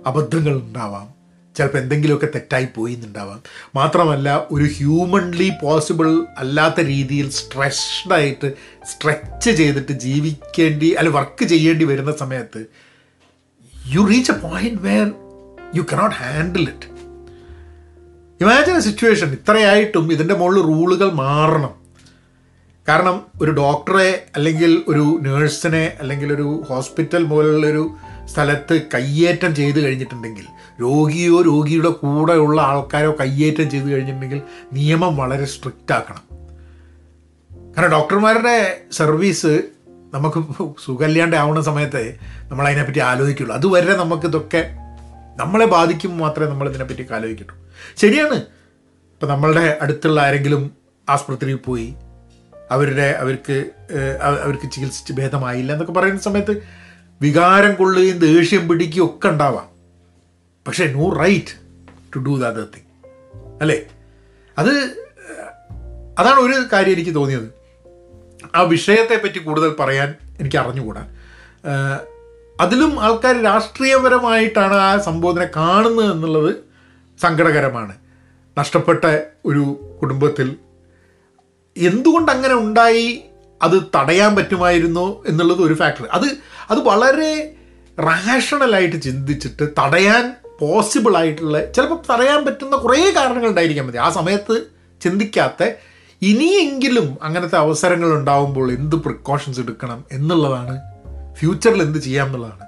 [0.08, 1.12] അബദ്ധങ്ങൾ ഉണ്ടാവാം.
[1.55, 3.39] ചിലപ്പോൾ എന്തെങ്കിലുമൊക്കെ തെറ്റായി പോയി എന്നുണ്ടാവാം
[3.75, 8.50] മാത്രമല്ല ഒരു ഹ്യൂമൺലി പോസിബിൾ അല്ലാത്ത രീതിയിൽ സ്ട്രെസ്ഡായിട്ട്
[8.86, 12.62] സ്ട്രെച്ച് ചെയ്തിട്ട് ജീവിക്കേണ്ടി അല്ല വർക്ക് ചെയ്യേണ്ടി വരുന്ന സമയത്ത്
[13.88, 15.05] you reach a point where
[15.75, 16.89] you cannot handle it
[18.41, 21.74] imagine a situation ഇത്രയായിട്ടും ഇതിന്റെ മുകളിൽ റൂളുകൾ മാറണം.
[22.88, 27.83] കാരണം ഒരു ഡോക്ടറെ അല്ലെങ്കിൽ ഒരു നേഴ്സിനെ അല്ലെങ്കിൽ ഒരു ഹോസ്പിറ്റൽ പോലുള്ളൊരു
[28.27, 30.46] സ്ഥലത്ത് കയ്യേറ്റം ചെയ്ത് കഴിഞ്ഞിട്ടുണ്ടെങ്കിൽ
[30.82, 34.42] രോഗിയോ രോഗിയുടെ കൂടെയുള്ള ആൾക്കാരോ കയ്യേറ്റം ചെയ്ത് കഴിഞ്ഞിട്ടുണ്ടെങ്കിൽ
[34.74, 36.24] നിയമം വളരെ സ്ട്രിക്റ്റ് ആക്കണം.
[37.77, 39.62] കാരണം ഡോക്ടർമാരുടെ സർവീസ്
[40.13, 40.44] നമുക്ക്
[40.86, 42.15] സുഖമില്ലാണ്ട് ആവുന്ന സമയത്ത്
[42.48, 43.56] നമ്മൾ അതിനെപ്പറ്റി ആലോചിക്കുള്ളൂ.
[43.56, 44.70] അതുവരെ നമുക്കിതൊക്കെ
[45.36, 47.03] നമ്മളെ ബാധിക്കും മാത്രമേ നമ്മൾ ഇതിനെപ്പറ്റി
[47.98, 48.36] ശരിയാണ്.
[49.13, 50.72] ഇപ്പം നമ്മളുടെ അടുത്തുള്ള ആരെങ്കിലും
[51.10, 51.94] ആസ്പത്രിയിൽ പോയി
[52.72, 53.70] അവരുടെ അവർക്ക്
[54.22, 56.83] അവർക്ക് ചികിത്സിച്ച് ഭേദമായില്ല എന്നൊക്കെ പറയുന്ന സമയത്ത്
[57.22, 59.67] വികാരം കൊള്ളുകയും ദേഷ്യം പിടിക്കുകയും ഒക്കെ ഉണ്ടാവാം.
[60.67, 61.53] പക്ഷേ no right
[62.15, 62.89] to do the other thing
[63.62, 63.77] അല്ലേ?
[64.58, 64.72] അത്
[66.20, 67.48] അതാണ് ഒരു കാര്യം എനിക്ക് തോന്നിയത്.
[68.55, 71.03] ആ വിഷയത്തെ പറ്റി കൂടുതൽ പറയാൻ എനിക്ക് അറിഞ്ഞുകൂടാ.
[71.65, 72.00] ഏഹ്,
[72.62, 76.55] അതിലും ആൾക്കാർ രാഷ്ട്രീയപരമായിട്ടാണ് ആ സംബോധന കാണുന്നത് എന്നുള്ളത്
[77.22, 77.96] സങ്കടകരമാണ്.
[78.60, 79.05] നഷ്ടപ്പെട്ട
[79.46, 79.63] ഒരു
[80.01, 80.55] കുടുംബത്തിൽ
[81.77, 83.24] എന്തുകൊണ്ട് അങ്ങനെ ഉണ്ടായി?
[83.62, 86.27] അത് തടയാൻ പറ്റുമായിരുന്നോ എന്നുള്ളത് ഒരു ഫാക്ടർ അത്
[86.70, 87.55] അത് വളരെ
[88.00, 93.98] റാഷണലായിട്ട് ചിന്തിച്ചിട്ട് തടയാൻ പോസിബിൾ ആയിട്ടുള്ള ചിലപ്പോൾ തടയാൻ പറ്റുന്ന കുറേ കാരണങ്ങൾ ഉണ്ടായിരിക്കാൻ മതി.
[93.98, 94.66] ആ സമയത്ത്
[95.01, 95.64] ചിന്തിക്കാത്ത
[96.22, 100.81] ഇനിയെങ്കിലും അങ്ങനത്തെ അവസരങ്ങൾ ഉണ്ടാവുമ്പോൾ എന്ത് പ്രിക്കോഷൻസ് എടുക്കണം എന്നുള്ളതാണ്.
[101.40, 102.66] ഫ്യൂച്ചറിൽ എന്ത് ചെയ്യാം എന്നുള്ളതാണ്.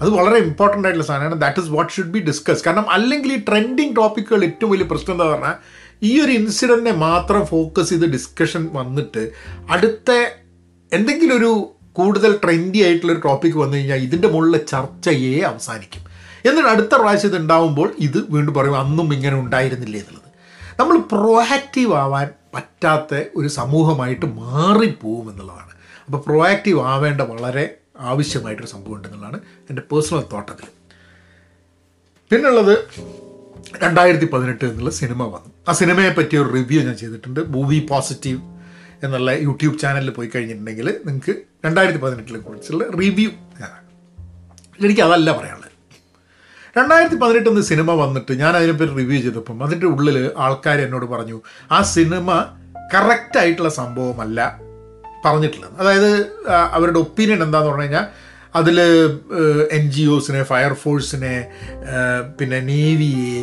[0.00, 1.40] അത് വളരെ ഇമ്പോർട്ടന്റ് ആയിട്ടുള്ള സാധനമാണ്.
[1.40, 5.24] That is what should be discuss കാരണം അല്ലെങ്കിൽ ഈ ട്രെൻഡിങ് ടോപ്പിക്കുകൾ ഏറ്റവും വലിയ പ്രശ്നം എന്താ
[5.24, 5.54] പറഞ്ഞാൽ
[6.02, 9.30] ഈ ഒരു ഇൻസിഡന്റിനെ മാത്രം ഫോക്കസ് ചെയ്ത് ഡിസ്കഷൻ വന്നിട്ട്
[9.70, 10.10] അടുത്ത
[10.92, 16.02] എന്തെങ്കിലും ഒരു കൂടുതൽ ട്രെൻഡി ആയിട്ടുള്ളൊരു ടോപ്പിക് വന്നു കഴിഞ്ഞാൽ ഇതിന്റെ മുകളിലെ ചർച്ചയെ അവസാനിക്കും.
[16.48, 20.28] എന്നിട്ട് അടുത്ത പ്രാവശ്യം ഇത് ഇത് വീണ്ടും പറയും അന്നും ഇങ്ങനെ ഉണ്ടായിരുന്നില്ല എന്നുള്ളത്.
[20.80, 25.72] നമ്മൾ പ്രൊആക്റ്റീവ് ആവാൻ പറ്റാത്ത ഒരു സമൂഹമായിട്ട് മാറിപ്പോവും എന്നുള്ളതാണ്.
[26.06, 27.64] അപ്പോൾ പ്രൊആക്റ്റീവ് ആവേണ്ട വളരെ
[27.98, 30.68] ആവശ്യമായിട്ടൊരു സംഭവം ഉണ്ടെന്നുള്ളതാണ് എന്റെ പേഴ്സണൽ തോട്ടത്തിൽ.
[32.30, 32.74] പിന്നുള്ളത്
[33.82, 35.50] രണ്ടായിരത്തി പതിനെട്ട് എന്നുള്ള സിനിമ വന്നു.
[35.68, 37.40] ആ സിനിമയെ പറ്റിയ ഒരു റിവ്യൂ ഞാൻ ചെയ്തിട്ടുണ്ട്.
[37.40, 38.40] മൂവി പോസിറ്റീവ്
[39.04, 41.34] എന്നുള്ള യൂട്യൂബ് ചാനലിൽ പോയി കഴിഞ്ഞിട്ടുണ്ടെങ്കിൽ നിങ്ങൾക്ക്
[41.64, 43.30] രണ്ടായിരത്തി പതിനെട്ടിലെ കുറിച്ചുള്ള റിവ്യൂ
[44.84, 45.66] എനിക്ക് അതല്ല പറയാനുള്ളത്.
[46.78, 51.82] രണ്ടായിരത്തി പതിനെട്ട് എന്ന സിനിമ വന്നിട്ട് ഞാൻ അതിനെപ്പറ്റി റിവ്യൂ ചെയ്തപ്പം അതിന്റെ ഉള്ളിൽ ആൾക്കാർ എന്നോട് പറഞ്ഞു ആ
[51.82, 52.30] സിനിമ
[52.94, 54.58] കറക്റ്റായിട്ടുള്ള സംഭവമല്ല
[55.24, 55.72] പറഞ്ഞിട്ടുള്ളത്.
[55.78, 56.10] അതായത്
[56.50, 58.06] അവരുടെ ഒപ്പീനിയൻ എന്താന്ന് പറഞ്ഞു കഴിഞ്ഞാൽ
[58.54, 58.80] അതിൽ
[59.72, 61.34] എൻ ജി ഒസിനെ ഫയർഫോഴ്സിനെ
[62.40, 63.40] പിന്നെ നേവിയെ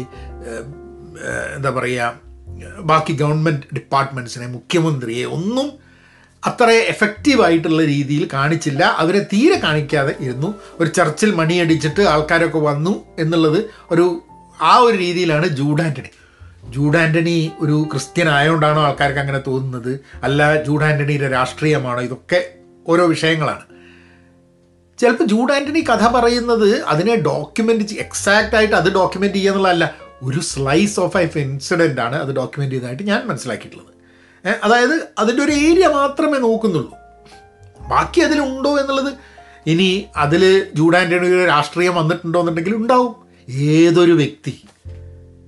[1.55, 2.26] എന്താ പറയുക
[2.65, 5.87] ബാക്കി ഗവൺമെന്റ് ഡിപ്പാർട്ട്മെന്റ്സിനെ മുഖ്യമന്ത്രിയെ ഒന്നും
[6.45, 8.95] അത്ര എഫക്റ്റീവായിട്ടുള്ള രീതിയിൽ കാണിച്ചില്ല.
[8.97, 10.55] അവരെ തീരെ കാണിക്കാതെ ഇരുന്നു.
[10.79, 14.21] ഒരു ചർച്ചിൽ മണിയടിച്ചിട്ട് ആൾക്കാരൊക്കെ വന്നു എന്നുള്ളത് ഒരു
[14.61, 16.09] ആ ഒരു രീതിയിലാണ് ജൂഡ് ആന്റണി
[16.69, 19.99] ജൂഡ് ആന്റണി ഒരു ക്രിസ്ത്യൻ ആയതുകൊണ്ടാണോ ആൾക്കാർക്ക് അങ്ങനെ തോന്നുന്നത്?
[20.23, 22.01] അല്ല ജൂഡ് ആന്റണിയുടെ രാഷ്ട്രീയമാണോ?
[22.01, 22.49] ഇതൊക്കെ
[22.87, 23.61] ഓരോ വിഷയങ്ങളാണ്.
[24.99, 30.06] ചിലപ്പോൾ ജൂഡ് ആന്റണി കഥ പറയുന്നത് അതിനെ ഡോക്യുമെന്റ് എക്സാക്റ്റ് ആയിട്ട് അത് ഡോക്യുമെന്റ് ചെയ്യുക എന്നുള്ളതല്ല.
[30.23, 33.97] ഒരു സ്ലൈസ് ഓഫ് ലൈഫ് ഇൻസിഡന്റ് ആണ് അത് ഡോക്യുമെന്റ് ചെയ്തതായിട്ട് ഞാൻ മനസ്സിലാക്കിയിട്ടുള്ളത്.
[34.63, 36.91] അതായത് അതിന്റെ ഒരു ഏരിയ മാത്രമേ നോക്കുന്നുള്ളൂ.
[37.89, 39.13] ബാക്കി അതിലുണ്ടോ എന്നുള്ളത്
[39.65, 43.15] ഇനി അതിൽ ജൂഡാന്റെ രാഷ്ട്രീയം വന്നിട്ടുണ്ടോ എന്നുണ്ടെങ്കിൽ ഉണ്ടാവും.
[43.49, 44.61] ഏതൊരു വ്യക്തി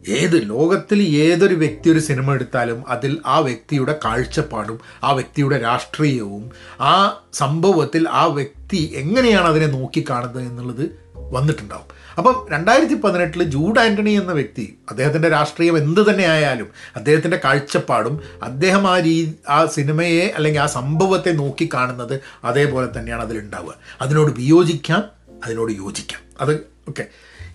[0.07, 6.51] ഏത് ലോകത്തിൽ ഏതൊരു വ്യക്തി ഒരു സിനിമ എടുത്താലും അതിൽ ആ വ്യക്തിയുടെ കാഴ്ചപ്പാടും ആ വ്യക്തിയുടെ രാഷ്ട്രീയവും
[6.81, 11.98] ആ സംഭവത്തിൽ ആ വ്യക്തി എങ്ങനെയാണ് അതിനെ നോക്കിക്കാണുന്നത് എന്നുള്ളത് വന്നിട്ടുണ്ടാവും.
[12.19, 18.87] അപ്പം രണ്ടായിരത്തി പതിനെട്ടിൽ ജൂഡ് ആന്റണി എന്ന വ്യക്തി അദ്ദേഹത്തിന്റെ രാഷ്ട്രീയം എന്ത് തന്നെ ആയാലും അദ്ദേഹത്തിന്റെ കാഴ്ചപ്പാടും അദ്ദേഹം
[18.87, 23.73] ആ രീ ആ സിനിമയെ അല്ലെങ്കിൽ ആ സംഭവത്തെ നോക്കിക്കാണുന്നത് അതേപോലെ തന്നെയാണ് അതിലുണ്ടാവുക.
[24.01, 25.03] അതിനോട് വിയോജിക്കാം
[25.45, 26.19] അതിനോട് യോജിക്കാം.
[26.41, 27.05] അത് ഓക്കെ.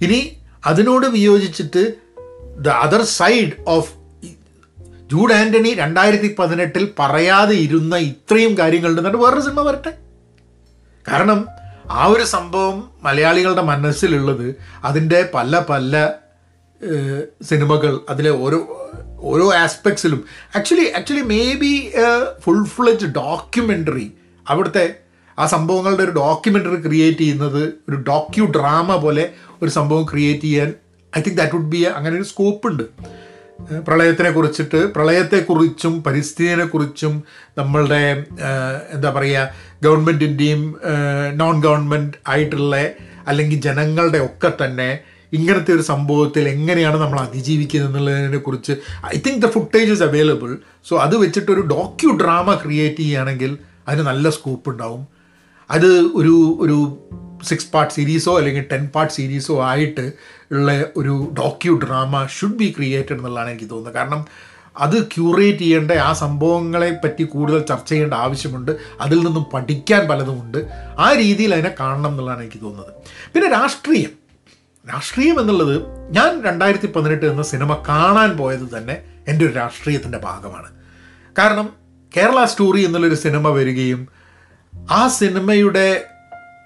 [0.00, 1.94] ഇനി അതിനോട് വിയോജിച്ചിട്ട്
[2.58, 3.94] the other side of
[5.12, 9.00] Jude Antony രണ്ടായിരത്തി പതിനെട്ടിൽ പറയാതെ ഇരുന്ന ഇത്രയും കാര്യങ്ങളുണ്ട്.
[9.00, 9.98] എന്നിട്ട് വേറൊരു സിനിമ വരട്ടെ.
[11.08, 11.46] കാരണം
[11.90, 16.10] ആ ഒരു സംഭവം മലയാളികളുടെ മനസ്സിലുള്ളത് അതിന്റെ പല പല
[17.42, 18.58] സിനിമകൾ അതിലെ ഓരോ
[19.18, 20.24] ഓരോ ആസ്പെക്ട്സിലും
[20.56, 21.22] actually actually
[21.54, 21.92] maybe
[22.40, 24.14] full fledge documentary
[24.48, 24.94] അവിടുത്തെ
[25.38, 30.74] ആ സംഭവങ്ങളുടെ ഒരു ഡോക്യുമെന്ററി ക്രിയേറ്റ് ചെയ്യുന്നത് ഒരു ഡോക്യു ഡ്രാമ പോലെ ഒരു സംഭവം ക്രിയേറ്റ് ചെയ്യാൻ
[31.18, 32.82] I think that would be അങ്ങനെ ഒരു സ്കോപ്പ് ഉണ്ട്.
[33.84, 37.22] പ്രളയത്തിനെ കുറിച്ചിട്ട് പ്രളയത്തെക്കുറിച്ചും പരിസ്ഥിതിയെക്കുറിച്ചും
[37.58, 38.26] നമ്മളുടെ
[38.92, 39.50] എന്താ പറയുക
[39.82, 40.76] ഗവൺമെന്റിന്റെയും
[41.34, 42.76] നോൺ ഗവൺമെന്റ് ആയിട്ടുള്ള
[43.26, 44.98] അല്ലെങ്കിൽ ജനങ്ങളുടെ ഒക്കെ തന്നെ
[45.32, 48.72] ഇങ്ങനത്തെ ഒരു സംഭവത്തിൽ എങ്ങനെയാണ് നമ്മൾ അതിജീവിക്കുന്നത് എന്നുള്ളതിനെ കുറിച്ച്
[49.14, 54.30] I think the footage is available so അത് വെച്ചിട്ടൊരു ഡോക്യു ഡ്രാമ ക്രിയേറ്റ് ചെയ്യുകയാണെങ്കിൽ അതിന് നല്ല
[54.30, 55.13] സ്കോപ്പ് ഉണ്ടാവും.
[55.70, 57.00] അത് ഒരു ഒരു
[57.44, 60.12] സിക്സ് പാർട്ട് സീരീസോ അല്ലെങ്കിൽ ടെൻ പാർട്ട് സീരീസോ ആയിട്ട്
[60.52, 63.94] ഉള്ള ഒരു docu drama should be created എന്നുള്ളതാണ് എനിക്ക് തോന്നുന്നത്.
[63.94, 64.24] കാരണം
[64.76, 68.76] അത് ക്യൂറേറ്റ് ചെയ്യേണ്ട ആ സംഭവങ്ങളെ പറ്റി കൂടുതൽ ചർച്ച ചെയ്യേണ്ട ആവശ്യമുണ്ട്.
[69.00, 70.58] അതിൽ നിന്നും പഠിക്കാൻ പലതുമുണ്ട്
[70.98, 72.92] ആ രീതിയിൽ അതിനെ കാണണം എന്നുള്ളതാണ് എനിക്ക് തോന്നുന്നത്.
[73.34, 74.10] പിന്നെ രാഷ്ട്രീയം.
[74.88, 80.68] രാഷ്ട്രീയം എന്നുള്ളത് ഞാൻ രണ്ടായിരത്തി പതിനെട്ട് എന്ന സിനിമ കാണാൻ പോയത് തന്നെ എന്റെ ഒരു രാഷ്ട്രീയത്തിന്റെ ഭാഗമാണ്.
[81.38, 81.70] കാരണം
[82.16, 84.08] കേരള സ്റ്റോറി എന്നുള്ളൊരു സിനിമ വരികയും
[84.90, 86.04] ആ സിനിമയുടെ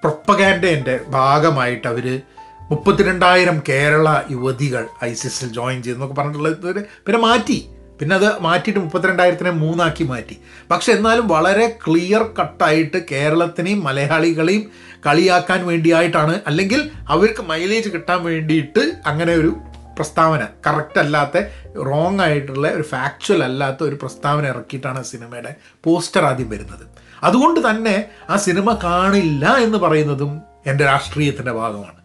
[0.02, 2.22] പ്രൊപ്പഗാൻഡേന്റെ ഭാഗമായിട്ട് അവർ
[2.70, 7.68] മുപ്പത്തിരണ്ടായിരം കേരള യുവതികൾ ഐസിസിൽ ജോയിൻ ചെയ്തെന്നൊക്കെ പറഞ്ഞിട്ടുള്ളത് പിന്നെ മാറ്റി.
[8.00, 10.36] പിന്നെ അത് മാറ്റിയിട്ട് മുപ്പത്തിരണ്ടായിരത്തിനെ മൂന്നാക്കി മാറ്റി.
[10.70, 14.70] പക്ഷെ എന്നാലും വളരെ ക്ലിയർ കട്ടായിട്ട് കേരളത്തിനെയും മലയാളികളെയും
[15.06, 16.40] കളിയാക്കാൻ വേണ്ടിയായിട്ടാണ്.
[16.46, 19.56] അല്ലെങ്കിൽ അവർക്ക് മൈലേജ് കിട്ടാൻ വേണ്ടിയിട്ട് അങ്ങനെ ഒരു
[19.96, 21.38] പ്രസ്താവന കറക്റ്റ് അല്ലാത്ത
[21.76, 25.54] റോങ് ആയിട്ടുള്ള ഒരു ഫാക്ച്വൽ അല്ലാത്ത ഒരു പ്രസ്താവന ഇറക്കിയിട്ടാണ് സിനിമയുടെ
[25.84, 26.97] പോസ്റ്റർ ആദ്യം വരുന്നത്.
[27.22, 31.98] അതുകൊണ്ട് തന്നെ ആ സിനിമ കാണില്ല എന്ന് പറയുന്നതും എന്റെ രാഷ്ട്രീയത്തിന്റെ ഭാഗമാണ്.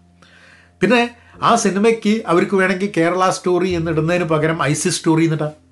[0.81, 5.63] പിന്നെ ആ സിനിമയ്ക്ക് അവർക്ക് വേണമെങ്കിൽ കേരള സ്റ്റോറി എന്നിടുന്നതിന് പകരം ഐസിസ് സ്റ്റോറി എന്നിടാം.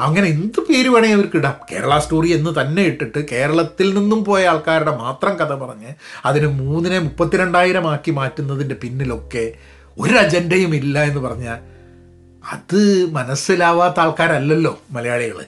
[0.00, 1.54] അങ്ങനെ എന്ത് പേര് വേണമെങ്കിൽ അവർക്ക് ഇടാം.
[1.72, 5.94] കേരള സ്റ്റോറി എന്ന് തന്നെ ഇട്ടിട്ട് കേരളത്തിൽ നിന്നും പോയ ആൾക്കാരുടെ മാത്രം കഥ പറഞ്ഞ്
[6.26, 9.52] അതിന് മൂന്നിനെ മുപ്പത്തിരണ്ടായിരം ആക്കി മാറ്റുന്നതിന്റെ പിന്നിലൊക്കെ
[9.98, 11.58] ഒരു അജണ്ടയും ഇല്ല എന്ന് പറഞ്ഞാൽ
[12.52, 15.44] അത് മനസ്സിലാവാത്ത ആൾക്കാരല്ലല്ലോ മലയാളികൾ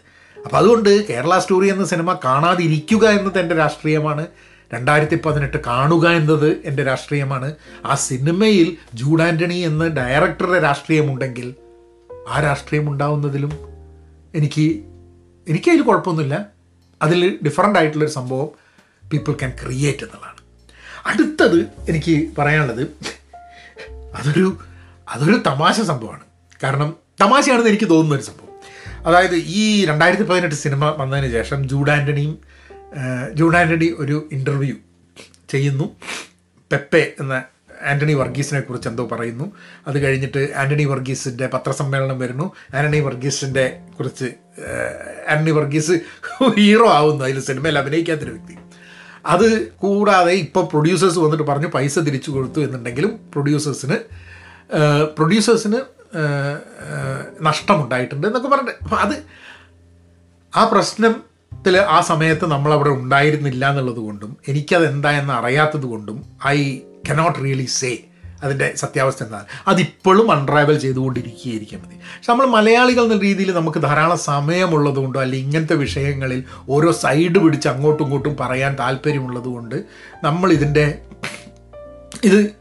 [0.48, 4.26] അപ്പം അതുകൊണ്ട് കേരള സ്റ്റോറി എന്ന സിനിമ കാണാതിരിക്കുക എന്നത് എന്റെ രാഷ്ട്രീയമാണ്.
[4.74, 7.54] രണ്ടായിരത്തി പതിനെട്ട് കാണുക എന്നത് എന്റെ രാഷ്ട്രീയമാണ്.
[7.86, 11.54] ആ സിനിമയിൽ ജൂഡ് ആന്റണി എന്ന ഡയറക്ടറുടെ രാഷ്ട്രീയമുണ്ടെങ്കിൽ
[12.28, 13.52] ആ രാഷ്ട്രീയം ഉണ്ടാവുന്നതിലും
[14.34, 14.82] എനിക്ക്
[15.48, 16.44] എനിക്കതിൽ കുഴപ്പമൊന്നുമില്ല.
[17.02, 18.48] അതിൽ ഡിഫറന്റ് ആയിട്ടുള്ളൊരു സംഭവം
[19.12, 20.40] പീപ്പിൾ ക്യാൻ ക്രിയേറ്റ് എന്നുള്ളതാണ്.
[21.06, 22.86] അടുത്തത് എനിക്ക് പറയാനുള്ളത്
[24.16, 24.56] അതൊരു
[25.08, 26.22] അതൊരു തമാശ സംഭവമാണ്.
[26.62, 28.47] കാരണം തമാശയാണെന്ന് എനിക്ക് തോന്നുന്ന ഒരു സംഭവം.
[29.08, 32.38] അതായത് ഈ രണ്ടായിരത്തി പതിനെട്ട് സിനിമ വന്നതിന് ശേഷം ജൂഡ് ആന്റണിയും
[33.34, 34.74] ജൂഡ് ആന്റണി ഒരു ഇന്റർവ്യൂ
[35.50, 35.96] ചെയ്യുന്നു.
[36.72, 37.44] പെപ്പെ എന്ന
[37.82, 39.52] ആന്റണി വർഗീസിനെ കുറിച്ച് എന്തോ പറയുന്നു.
[39.86, 42.52] അത് കഴിഞ്ഞിട്ട് ആന്റണി വർഗീസിന്റെ പത്രസമ്മേളനം വരുന്നു.
[42.74, 44.24] ആന്റണി വർഗീസിന്റെ കുറിച്ച്
[45.28, 45.92] ആന്റണി വർഗീസ്
[46.56, 47.24] ഹീറോ ആവുന്നു.
[47.24, 48.56] അതിൽ സിനിമയിൽ അഭിനയിക്കാത്തൊരു വ്യക്തി.
[49.26, 53.96] അത് കൂടാതെ ഇപ്പോൾ പ്രൊഡ്യൂസേഴ്സ് വന്നിട്ട് പറഞ്ഞു പൈസ തിരിച്ചു കൊടുത്തു എന്നുണ്ടെങ്കിലും പ്രൊഡ്യൂസേഴ്സിന്
[55.16, 55.97] പ്രൊഡ്യൂസേഴ്സിന്
[57.42, 58.84] നഷ്ടമുണ്ടായിട്ടുണ്ട് എന്നൊക്കെ പറഞ്ഞിട്ട്.
[58.84, 59.16] അപ്പം അത്
[60.56, 66.78] ആ പ്രശ്നത്തിൽ ആ സമയത്ത് നമ്മളവിടെ ഉണ്ടായിരുന്നില്ല എന്നുള്ളത് കൊണ്ടും എനിക്കത് എന്തായെന്ന് അറിയാത്തത് കൊണ്ടും ഐ
[67.10, 67.98] കനോട്ട് റിയലി സേ
[68.42, 69.46] അതിന്റെ സത്യാവസ്ഥ എന്താണ്.
[69.68, 71.94] അതിപ്പോഴും അൺട്രാവൽ ചെയ്തുകൊണ്ടിരിക്കുകയായിരിക്കും മതി.
[71.94, 77.68] പക്ഷെ നമ്മൾ മലയാളികൾ എന്ന രീതിയിൽ നമുക്ക് ധാരാളം സമയമുള്ളത് കൊണ്ടോ അല്ലെങ്കിൽ ഇങ്ങനത്തെ വിഷയങ്ങളിൽ ഓരോ സൈഡ് പിടിച്ച്
[77.68, 79.84] അങ്ങോട്ടും ഇങ്ങോട്ടും പറയാൻ താല്പര്യമുള്ളത് കൊണ്ട്
[80.22, 80.94] നമ്മൾ ഇത്
[82.24, 82.57] ഇത്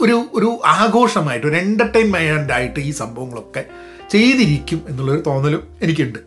[0.00, 3.64] ഒരു ഒരു ആഘോഷമായിട്ട് ഒരു എന്റർടൈൻമെന്റ് ആയിട്ട് ഈ സംഭവങ്ങളൊക്കെ
[4.10, 6.18] ചെയ്തിരിക്കും എന്നുള്ളൊരു തോന്നലും എനിക്കുണ്ട്.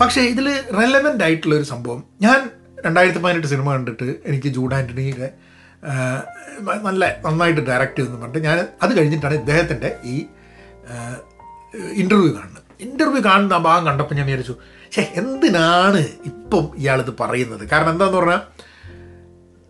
[0.00, 0.46] പക്ഷേ ഇതിൽ
[0.78, 2.04] റെലവെന്റ് ആയിട്ടുള്ളൊരു സംഭവം.
[2.20, 2.50] ഞാൻ
[2.86, 5.28] രണ്ടായിരത്തി പതിനെട്ട് സിനിമ കണ്ടിട്ട് എനിക്ക് ജൂഡ് ആന്റണിയുടെ
[6.82, 10.16] നല്ല നന്നായിട്ട് ഡയറക്റ്റ് ചെയ്തെന്ന് പറഞ്ഞിട്ട് ഞാൻ അത് കഴിഞ്ഞിട്ടാണ് ഇദ്ദേഹത്തിന്റെ ഈ
[11.94, 12.64] ഇന്റർവ്യൂ കാണുന്നത്.
[12.80, 17.68] ഇന്റർവ്യൂ കാണുന്ന ആ ഭാഗം കണ്ടപ്പോൾ ഞാൻ വിചാരിച്ചു പക്ഷേ എന്തിനാണ് ഇപ്പം ഇയാളിത് പറയുന്നത്?
[17.72, 18.40] കാരണം എന്താണെന്ന് പറഞ്ഞാൽ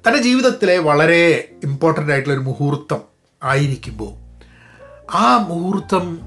[0.06, 3.09] തന്റെ ജീവിതത്തിലെ വളരെ ഇമ്പോർട്ടന്റ് ആയിട്ടുള്ള ഒരു മുഹൂർത്തം
[3.42, 4.12] ആയിരിക്കുമ്പോൾ
[5.12, 6.18] ആ മുഹൂർത്തം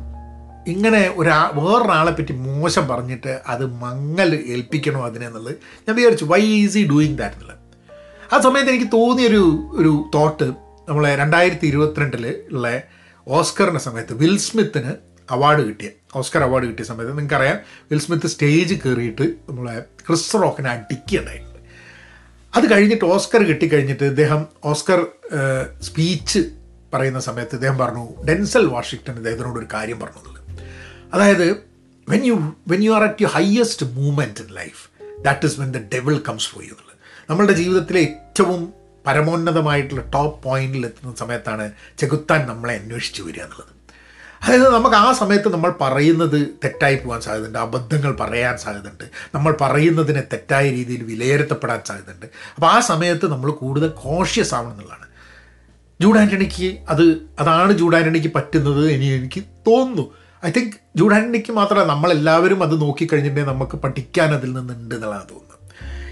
[0.68, 5.56] ഇങ്ങനെ ഒരാ വേറൊരാളെ പറ്റി മോശം പറഞ്ഞിട്ട് അത് മങ്ങൽ ഏൽപ്പിക്കണോ അതിനെന്നുള്ളത്
[5.88, 7.60] ഞാൻ വിചാരിച്ചു വൈ ഈസി ഡൂയിങ് ദാറ്റ് എന്നുള്ളത്.
[8.34, 10.44] ആ സമയത്ത് എനിക്ക് തോന്നിയൊരു ഒരു തോട്ട്
[10.90, 12.82] നമ്മളെ രണ്ടായിരത്തി ഇരുപത്തിരണ്ടിൽ ഉള്ള
[13.28, 14.94] ഓസ്കറിന്റെ സമയത്ത് വിൽ സ്മിത്തിന്
[15.32, 15.90] അവാർഡ് കിട്ടിയ.
[16.16, 17.60] ഓസ്കർ അവാർഡ് കിട്ടിയ സമയത്ത് നിങ്ങൾക്കറിയാം
[17.92, 21.60] വിൽ സ്മിത്ത് സ്റ്റേജ് കയറിയിട്ട് നമ്മളെ ക്രിസ് റോക്കിനെ അടിക്കുകയുണ്ടായിട്ടുണ്ട്
[22.56, 25.08] അത് കഴിഞ്ഞിട്ട് ഓസ്കർ കിട്ടിക്കഴിഞ്ഞിട്ട് ഇദ്ദേഹം ഓസ്കർ
[25.82, 26.63] സ്പീച്ച്
[26.94, 30.42] പറയുന്ന സമയത്ത് ഇദ്ദേഹം പറഞ്ഞു ഡെൻസൽ വാഷിങ്ടൺ ഇദ്ദേഹത്തിനോട് ഒരു കാര്യം പറഞ്ഞത്
[31.14, 31.48] അതായത്
[32.08, 32.36] when you
[32.72, 34.82] when you are at you highest movement in life
[35.28, 36.98] that is when the devil comes for you എന്നുള്ളത്.
[37.30, 38.62] നമ്മളുടെ ജീവിതത്തിലെ ഏറ്റവും
[39.08, 41.66] പരമോന്നതമായിട്ടുള്ള ടോപ്പ് പോയിന്റിൽ എത്തുന്ന സമയത്താണ്
[42.02, 43.72] ചെകുത്താൻ നമ്മളെ അന്വേഷിച്ച് വരിക എന്നുള്ളത്.
[44.44, 50.66] അതായത് നമുക്ക് ആ സമയത്ത് നമ്മൾ പറയുന്നത് തെറ്റായി പോകാൻ സാധ്യതയുണ്ട് അബദ്ധങ്ങൾ പറയാൻ സാധ്യതയുണ്ട് നമ്മൾ പറയുന്നതിനെ തെറ്റായ
[50.78, 52.28] രീതിയിൽ വിലയിരുത്തപ്പെടാൻ സാധ്യതയുണ്ട്.
[52.56, 55.03] അപ്പോൾ ആ സമയത്ത് നമ്മൾ കൂടുതൽ കോഷ്യസ് ആവണം എന്നുള്ളതാണ്.
[56.02, 60.12] ജൂഡ് ആന്റണിക്ക് അത് അതാണ് ജൂഡ് ആന്റണിക്ക് പറ്റുന്നത് ഇനി എനിക്ക് തോന്നുന്നു.
[60.46, 65.60] ഐ തിങ്ക് ജൂഡ് ആന്റണിക്ക് മാത്രമല്ല നമ്മളെല്ലാവരും അത് നോക്കിക്കഴിഞ്ഞിട്ടുണ്ടെങ്കിൽ നമുക്ക് പഠിക്കാൻ അതിൽ നിന്നുണ്ട് എന്നുള്ളതാണ് തോന്നുന്നത്.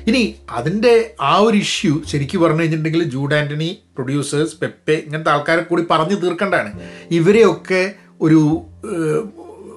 [0.08, 5.86] ഇനി അതിന്റെ ആ ഒരു ഇഷ്യൂ ശരിക്കും പറഞ്ഞു കഴിഞ്ഞിട്ടുണ്ടെങ്കിൽ ജൂഡ് ആന്റണി പ്രൊഡ്യൂസേഴ്സ് പെപ്പെ ഇങ്ങനത്തെ ആൾക്കാരെ കൂടി
[5.92, 6.82] പറഞ്ഞു തീർക്കേണ്ടതാണ്.
[7.12, 8.62] ഇവരെയൊക്കെ ഒരു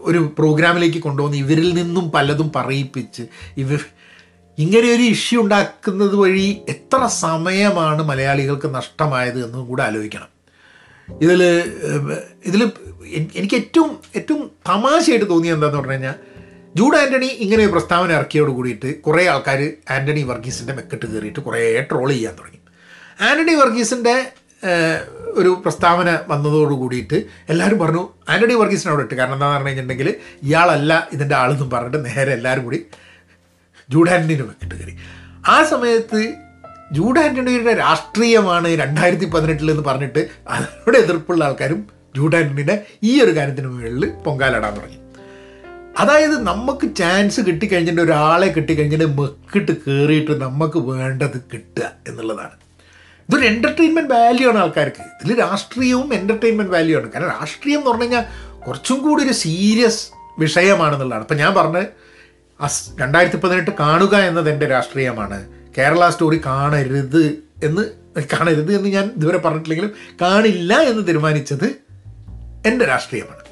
[0.02, 3.22] ഒരു പ്രോഗ്രാമിലേക്ക് കൊണ്ടുവന്ന് ഇവരിൽ നിന്നും പലതും പറയിപ്പിച്ച്
[3.56, 3.80] ഇവർ
[4.62, 10.30] ഇങ്ങനെ ഒരു ഇഷ്യൂ ഉണ്ടാക്കുന്നത് വഴി എത്ര സമയമാണ് മലയാളികൾക്ക് നഷ്ടമായത് എന്നും കൂടെ ആലോചിക്കണം.
[11.08, 11.40] ഇതിൽ
[12.48, 12.62] ഇതിൽ
[13.40, 16.16] എനിക്ക് ഏറ്റവും ഏറ്റവും തമാശയായിട്ട് തോന്നിയത് എന്താണെന്ന് പറഞ്ഞു കഴിഞ്ഞാൽ
[16.78, 19.60] ജൂഡ് ആന്റണി ഇങ്ങനെ ഒരു പ്രസ്താവന ഇറക്കിയോട് കൂടിയിട്ട് കുറേ ആൾക്കാർ
[19.96, 22.60] ആന്റണി വർഗീസിന്റെ മെക്കെട്ട് കയറിയിട്ട് കുറേ ട്രോൾ ചെയ്യാൻ തുടങ്ങി.
[23.28, 24.16] ആന്റണി വർഗീസിന്റെ
[25.40, 27.18] ഒരു പ്രസ്താവന വന്നതോട് കൂടിയിട്ട്
[27.52, 29.14] എല്ലാവരും പറഞ്ഞു ആന്റണി വർഗീസിനോട് ഇട്ട്.
[29.14, 30.08] കാരണം എന്താണെന്ന് പറഞ്ഞു കഴിഞ്ഞിട്ടുണ്ടെങ്കിൽ
[30.48, 32.80] ഇയാളല്ല ഇതിന്റെ ആളെന്നും പറഞ്ഞിട്ട് നേരെ എല്ലാവരും കൂടി
[33.90, 34.96] ജൂഡ് ആന്റണിയുടെ കയറി.
[35.48, 36.34] ആ സമയത്ത്
[36.92, 43.68] ജൂഡ് ആന്റണിയുടെ രാഷ്ട്രീയമാണ് രണ്ടായിരത്തി പതിനെട്ടിൽ എന്ന് പറഞ്ഞിട്ട് അതിനോട് എതിർപ്പുള്ള ആൾക്കാരും ജൂഡ് ആന്റണിയുടെ ഈ ഒരു കാര്യത്തിന്
[43.68, 44.96] മുകളിൽ പൊങ്കാലിടാൻ തുടങ്ങി.
[45.98, 52.50] അതായത് നമുക്ക് ചാൻസ് കിട്ടിക്കഴിഞ്ഞിട്ട് ഒരാളെ കിട്ടിക്കഴിഞ്ഞിട്ട് മെക്കിട്ട് കയറിയിട്ട് നമുക്ക് വേണ്ടത് കിട്ടുക എന്നുള്ളതാണ്.
[53.28, 55.02] ഇതൊരു എന്റർടൈൻമെന്റ് വാല്യൂ ആണ് ആൾക്കാർക്ക്.
[55.24, 57.12] ഇതിൽ രാഷ്ട്രീയവും എന്റർടൈൻമെന്റ് വാല്യൂ ആണ്.
[57.12, 58.24] കാരണം രാഷ്ട്രീയം എന്ന് പറഞ്ഞു കഴിഞ്ഞാൽ
[58.66, 60.06] കുറച്ചും കൂടി ഒരു സീരിയസ്
[60.38, 61.22] വിഷയമാണെന്നുള്ളതാണ്.
[61.22, 62.03] ഇപ്പം ഞാൻ പറഞ്ഞത്
[62.60, 65.48] അസ് രണ്ടായിരത്തി പതിനെട്ട് കാണുക എന്നത് എന്റെ രാഷ്ട്രീയമാണ്.
[65.78, 67.90] കേരള സ്റ്റോറി കാണരുത് എന്ന്
[68.32, 71.76] കാണരുത് എന്ന് ഞാൻ ഇതുവരെ പറഞ്ഞിട്ടില്ലെങ്കിലും കാണില്ല എന്ന് തീരുമാനിച്ചത്
[72.66, 73.44] എന്റെ രാഷ്ട്രീയമാണ്.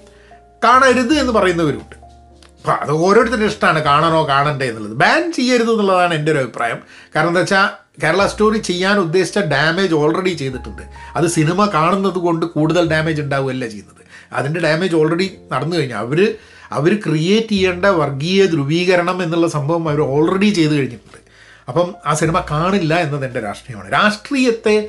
[0.64, 1.94] കാണരുത് എന്ന് പറയുന്നവരുണ്ട്.
[1.94, 4.92] അപ്പോൾ അത് ഓരോരുത്തരുടെ ഇഷ്ടമാണ് കാണണോ കാണണ്ടേ എന്നുള്ളത്.
[4.92, 6.78] ബാൻ ചെയ്യരുത് എന്നുള്ളതാണ് എന്റെ ഒരു അഭിപ്രായം.
[7.16, 7.68] കാരണം എന്താ വെച്ചാൽ
[8.02, 10.82] കേരള സ്റ്റോറി ചെയ്യാൻ ഉദ്ദേശിച്ച ഡാമേജ് ഓൾറെഡി ചെയ്തിട്ടുണ്ട്.
[11.16, 14.04] അത് സിനിമ കാണുന്നത് കൊണ്ട് കൂടുതൽ ഡാമേജ് ഉണ്ടാവുകയല്ല ചെയ്യുന്നത്.
[14.32, 15.94] അതിന്റെ ഡാമേജ് ഓൾറെഡി നടന്നു കഴിഞ്ഞു.
[15.94, 16.34] അവർ
[16.72, 21.20] അവർ ക്രിയേറ്റ് ചെയ്യേണ്ട വർഗീയ ധ്രുവീകരണം എന്നുള്ള സംഭവം അവർ ഓൾറെഡി ചെയ്തു കഴിഞ്ഞിട്ടുണ്ട്.
[21.68, 23.92] അപ്പം ആ സിനിമ കാണില്ല എന്നത് എന്റെ രാഷ്ട്രീയമാണ്.
[23.92, 24.88] രാഷ്ട്രീയത്തെ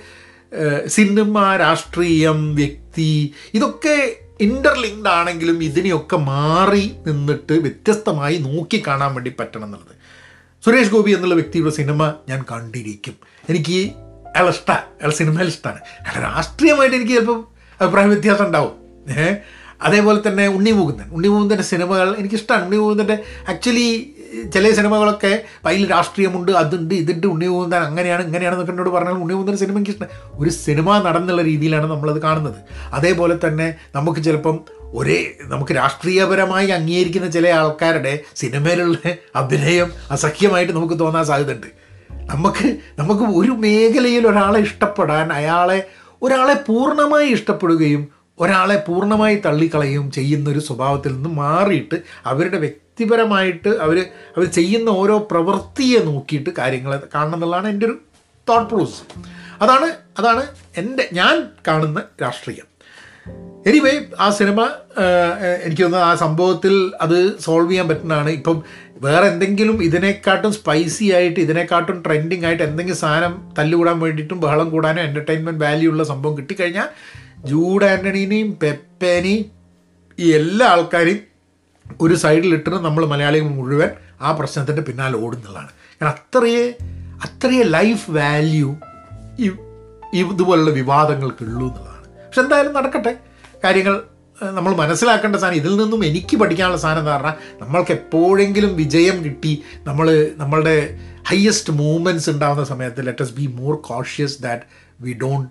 [0.87, 9.95] സിനിമ രാഷ്ട്രീയം വ്യക്തി ഇതൊക്കെ ഇന്റർലിങ്ക്ഡ് ആണെങ്കിലും ഇതിനെയൊക്കെ മാറി നിന്നിട്ട് വ്യത്യസ്തമായി നോക്കി കാണാൻ വേണ്ടി പറ്റണം എന്നുള്ളത്.
[10.65, 13.15] സുരേഷ് ഗോപി എന്നുള്ള വ്യക്തിയുടെ സിനിമ ഞാൻ കണ്ടിരിക്കും.
[13.49, 13.91] എനിക്ക്
[14.35, 17.47] അയാൾ ഇഷ്ടമാണ് അയാൾ സിനിമയിൽ ഇഷ്ടമാണ് അയാൾ രാഷ്ട്രീയമായിട്ട് എനിക്ക് ചിലപ്പം
[17.81, 18.73] അഭിപ്രായ വ്യത്യാസം ഉണ്ടാവും.
[19.09, 19.37] ഏഹ്
[19.83, 21.07] അതേപോലെ തന്നെ ഉണ്ണി മുകുന്ദൻ.
[21.11, 23.17] ഉണ്ണി മുകുന്ദന്റെ സിനിമകൾ എനിക്കിഷ്ടമാണ് ഉണ്ണി മുകുന്ദന്റെ
[23.49, 24.15] ആക്ച്വലി
[24.53, 27.27] ചില സിനിമകളൊക്കെ അതിൽ രാഷ്ട്രീയമുണ്ട് അതുണ്ട് ഇതുണ്ട്.
[27.27, 30.07] ഉണ്ണി മുകുന്ദൻ അങ്ങനെയാണ് ഇങ്ങനെയാണെന്നൊക്കെ എന്നോട് പറഞ്ഞാൽ ഉണ്ണി മുകുന്ദന്റെ സിനിമ എനിക്ക് ഇഷ്ടം
[30.39, 32.59] ഒരു സിനിമ നടന്നുള്ള രീതിയിലാണ് നമ്മളത് കാണുന്നത്.
[32.93, 34.59] അതേപോലെ തന്നെ നമുക്ക് ചിലപ്പം
[34.93, 38.97] ഒരേ നമുക്ക് രാഷ്ട്രീയപരമായി അംഗീകരിക്കുന്ന ചില ആൾക്കാരുടെ സിനിമയിലുള്ള
[39.35, 41.67] അഭിനയം അസഖ്യമായിട്ട് നമുക്ക് തോന്നാൻ സാധ്യതയുണ്ട്.
[42.33, 45.87] നമുക്ക് നമുക്ക് ഒരു മേഖലയിൽ ഒരാളെ ഇഷ്ടപ്പെടാൻ അയാളെ
[46.21, 53.99] ഒരാളെ പൂർണമായി ഇഷ്ടപ്പെടുകയും ഒരാളെ പൂർണമായി തള്ളിക്കളയുകയും ചെയ്യുന്ന ഒരു സ്വഭാവത്തിൽ നിന്ന് മാറിയിട്ട് അവരുടെ വ്യക്തിപരമായിട്ട് അവർ
[54.37, 57.97] അവർ ചെയ്യുന്ന ഓരോ പ്രവൃത്തിയെ നോക്കിയിട്ട് കാര്യങ്ങളെ കാണണം എന്നുള്ളതാണ് എന്റെ ഒരു
[58.49, 59.01] തോട്ട് പ്രോസസ്
[59.63, 59.87] അതാണ്
[60.19, 62.73] അതാണ് എന്റെ ഞാൻ കാണുന്ന രാഷ്ട്രീയം.
[63.67, 64.61] എനിവേ ആ സിനിമ
[65.63, 68.29] എനിക്ക് തോന്നുന്നു ആ സംഭവത്തിൽ അത് സോൾവ് ചെയ്യാൻ പറ്റുന്നതാണ്.
[68.29, 68.63] ഇപ്പം
[68.95, 75.65] വേറെ എന്തെങ്കിലും ഇതിനെക്കാട്ടും സ്പൈസി ആയിട്ട് ഇതിനെക്കാട്ടും ട്രെൻഡിങ് ആയിട്ട് എന്തെങ്കിലും സാധനം തല്ലുകൂടാൻ വേണ്ടിയിട്ടും ബഹളം കൂടാനും എന്റർടൈൻമെന്റ്
[75.65, 76.89] വാല്യൂ ഉള്ള സംഭവം കിട്ടിക്കഴിഞ്ഞാൽ
[77.43, 79.45] ജൂഡ് ആന്റണീനെയും പെപ്പേനെയും
[80.19, 81.21] ഈ എല്ലാ ആൾക്കാരെയും
[82.01, 83.89] ഒരു സൈഡിലിട്ടിട്ട് നമ്മൾ മലയാളികൾ മുഴുവൻ
[84.21, 85.71] ആ പ്രശ്നത്തിന്റെ പിന്നാലെ ഓടുന്നതാണ്.
[86.01, 86.65] കാരണം അത്രയേ
[87.25, 88.75] അത്രയേ ലൈഫ് വാല്യൂ
[89.39, 89.51] ഈ
[90.13, 92.07] ഇതുപോലുള്ള വിവാദങ്ങൾക്കുള്ളൂ എന്നുള്ളതാണ്.
[92.25, 93.17] പക്ഷെ എന്തായാലും നടക്കട്ടെ.
[93.63, 94.03] കാര്യങ്ങൾ
[94.41, 100.31] നമ്മൾ മനസ്സിലാക്കേണ്ട സാധനം ഇതിൽ നിന്നും എനിക്ക് പഠിക്കാനുള്ള സാധനം എന്ന് പറഞ്ഞാൽ നമ്മൾക്ക് എപ്പോഴെങ്കിലും വിജയം കിട്ടി നമ്മൾ
[100.35, 104.63] നമ്മളുടെ ഹയസ്റ്റ് മൂവ്മെന്റ്സ് ഉണ്ടാകുന്ന സമയത്ത് let's be more cautious that
[105.01, 105.49] we don't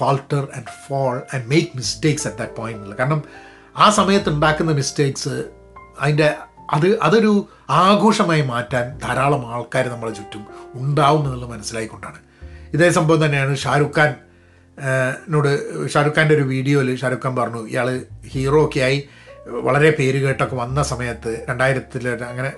[0.00, 3.20] falter and fall and make mistakes at that point കാരണം
[3.76, 5.34] ആ സമയത്ത് ഉണ്ടാക്കുന്ന മിസ്റ്റേക്സ്
[6.00, 6.28] അതിന്റെ
[6.70, 7.30] അത് അതൊരു
[7.70, 10.42] ആഘോഷമായി മാറ്റാൻ ധാരാളം ആൾക്കാർ നമ്മളെ ചുറ്റും
[10.74, 12.18] ഉണ്ടാവും എന്നുള്ളത് മനസ്സിലായിക്കൊണ്ടാണ്.
[12.72, 14.10] ഇതേ സംഭവം തന്നെയാണ് ഷാരുഖ് ഖാൻ
[15.28, 15.48] നോട്
[15.88, 17.88] ഷാറുഖ് ഖാന്റെ ഒരു വീഡിയോയിൽ ഷാരുഖ് ഖാൻ പറഞ്ഞു ഇയാൾ
[18.34, 18.98] ഹീറോ ഒക്കെ ആയി
[19.46, 22.50] വളരെ പേര് കേട്ടൊക്കെ വന്ന സമയത്ത് രണ്ടായിരത്തിൽ അങ്ങനെ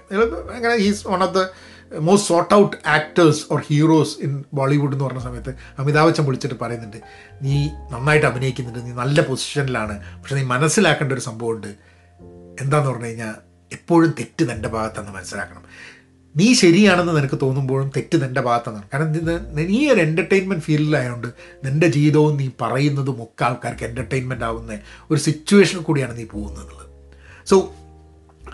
[0.55, 1.43] അങ്ങനെ he's one of the
[2.01, 6.97] most sought out actors or heroes in Bollywood എന്ന് പറഞ്ഞ സമയത്ത് അമിതാഭ് ബച്ചൻ വിളിച്ചിട്ട് പറയുന്നുണ്ട്
[7.43, 11.69] നീ നന്നായിട്ട് അഭിനയിക്കുന്നുണ്ട് നീ നല്ല പൊസിഷനിലാണ് പക്ഷെ നീ മനസ്സിലാക്കേണ്ട ഒരു സംഭവമുണ്ട്
[12.61, 13.35] എന്താന്ന് പറഞ്ഞു കഴിഞ്ഞാൽ
[13.73, 15.63] എപ്പോഴും തെറ്റ് നിന്റെ ഭാഗത്തെന്ന് മനസ്സിലാക്കണം.
[16.37, 19.13] നീ ശരിയാണെന്ന് നിനക്ക് തോന്നുമ്പോഴും തെറ്റ് നിന്റെ ഭാഗത്താണ് കാരണം
[19.55, 21.27] നീ ഒരു എന്റർടൈൻമെന്റ് ഫീൽഡിലായതുകൊണ്ട്
[21.65, 24.79] നിന്റെ ജീവിതവും നീ പറയുന്നതും ഒക്കെ ആൾക്കാർക്ക് എന്റർടൈൻമെന്റ് ആവുന്ന
[25.11, 26.87] ഒരു സിറ്റുവേഷനിൽ കൂടിയാണ് നീ പോകുന്നത്
[27.47, 27.75] so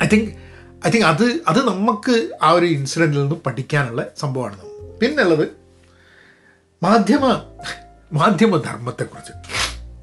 [0.05, 0.48] I think
[0.87, 4.61] I think അത് അത് നമുക്ക് ആ ഒരു ഇൻസിഡന്റിൽ നിന്ന് പഠിക്കാനുള്ള സംഭവമാണ്
[5.01, 5.49] പിന്നുള്ളത്
[6.83, 7.43] മാധ്യമ
[8.13, 9.33] മാധ്യമധർമ്മത്തെക്കുറിച്ച്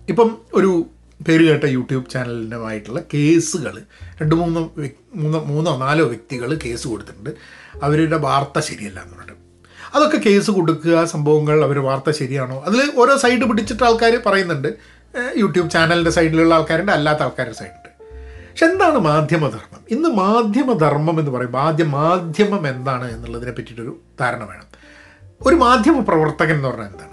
[0.10, 0.86] ഇപ്പം ഒരു
[1.28, 3.82] പേര് കേട്ട യൂട്യൂബ് ചാനലിനുമായിട്ടുള്ള കേസുകൾ
[4.22, 4.74] രണ്ട് മൂന്നോ
[5.16, 7.30] മൂന്നോ മൂന്നോ നാലോ വ്യക്തികൾ കേസ് കൊടുത്തിട്ടുണ്ട്.
[7.84, 9.42] അവരുടെ വാർത്ത ശരിയല്ല എന്ന് പറഞ്ഞിട്ട്.
[9.96, 12.64] അതൊക്കെ കേസ് കൊടുക്കുക സംഭവങ്ങൾ അവർ വാർത്ത ശരിയാണോ?
[12.66, 14.70] അതിൽ ഓരോ സൈഡ് പിടിച്ചിട്ട് ആൾക്കാർ പറയുന്നുണ്ട്.
[15.38, 17.85] യൂട്യൂബ് ചാനലിന്റെ സൈഡിലുള്ള ആൾക്കാരുണ്ട് അല്ലാത്ത ആൾക്കാരുടെ സൈഡുണ്ട്
[18.56, 19.80] പക്ഷെ എന്താണ് മാധ്യമധർമ്മം?
[19.90, 24.64] ഇന്ന് മാധ്യമധർമ്മം എന്ന് പറയുമ്പോൾ ആദ്യം മാധ്യമം എന്താണ് എന്നുള്ളതിനെ പറ്റിയിട്ടൊരു ധാരണ വേണം.
[25.42, 27.12] ഒരു മാധ്യമ പ്രവർത്തകൻ എന്ന് പറഞ്ഞാൽ എന്താണ്?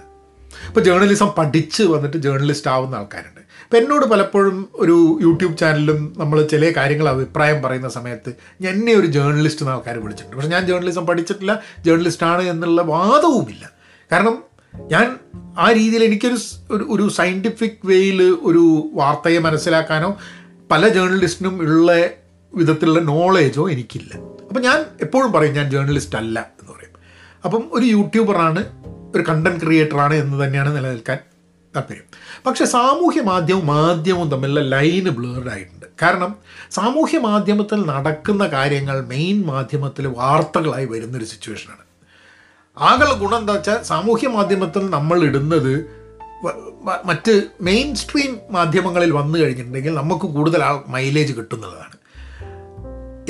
[0.68, 3.40] ഇപ്പോൾ ജേർണലിസം പഠിച്ച് വന്നിട്ട് ജേർണലിസ്റ്റ് ആവുന്ന ആൾക്കാരുണ്ട്.
[3.40, 8.30] ഇപ്പം എന്നോട് പലപ്പോഴും ഒരു യൂട്യൂബ് ചാനലിലും നമ്മൾ ചില കാര്യങ്ങൾ അഭിപ്രായം പറയുന്ന സമയത്ത്
[8.66, 10.36] എന്നെ ഒരു ജേർണലിസ്റ്റ് എന്ന ആൾക്കാർ വിളിച്ചിട്ടുണ്ട്.
[10.36, 13.70] പക്ഷേ ഞാൻ ജേർണലിസം പഠിച്ചിട്ടില്ല ജേർണലിസ്റ്റ് ആണ് എന്നുള്ള വാദവുമില്ല.
[14.12, 14.42] കാരണം
[14.74, 15.18] ഞാൻ
[15.58, 16.36] ആ രീതിയിൽ എനിക്കൊരു
[16.70, 20.16] ഒരു സയന്റിഫിക് വേയിൽ ഒരു വാർത്തയെ മനസ്സിലാക്കാനോ
[20.70, 22.10] പല ജേർണലിസ്റ്റിനും ഉള്ള
[22.54, 24.14] വിധത്തിലുള്ള നോളേജോ എനിക്കില്ല.
[24.48, 26.90] അപ്പം ഞാൻ എപ്പോഴും പറയും ഞാൻ ജേർണലിസ്റ്റ് അല്ല എന്ന് പറയും.
[27.44, 28.64] അപ്പം ഒരു യൂട്യൂബറാണ്
[29.14, 31.18] ഒരു കണ്ടന്റ് ക്രിയേറ്ററാണ് എന്ന് തന്നെയാണ് നിലനിൽക്കാൻ
[31.76, 32.04] താല്പര്യം.
[32.46, 35.86] പക്ഷേ സാമൂഹ്യ മാധ്യമവും മാധ്യമവും തമ്മിലുള്ള ലൈന് ബ്ലേർഡ് ആയിട്ടുണ്ട്.
[36.02, 36.36] കാരണം
[36.70, 41.82] സാമൂഹ്യ മാധ്യമത്തിൽ നടക്കുന്ന കാര്യങ്ങൾ മെയിൻ മാധ്യമത്തിൽ വാർത്തകളായി വരുന്നൊരു സിറ്റുവേഷനാണ്
[42.78, 46.01] ആകെ ഗുണം എന്താ വെച്ചാൽ സാമൂഹ്യ മാധ്യമത്തിൽ നമ്മൾ ഇടുന്നത്
[47.04, 51.96] മറ്റ് മെയിൻ സ്ട്രീം മാധ്യമങ്ങളിൽ വന്നു കഴിഞ്ഞിട്ടുണ്ടെങ്കിൽ നമുക്ക് കൂടുതൽ ആ മൈലേജ് കിട്ടുന്നതാണ്.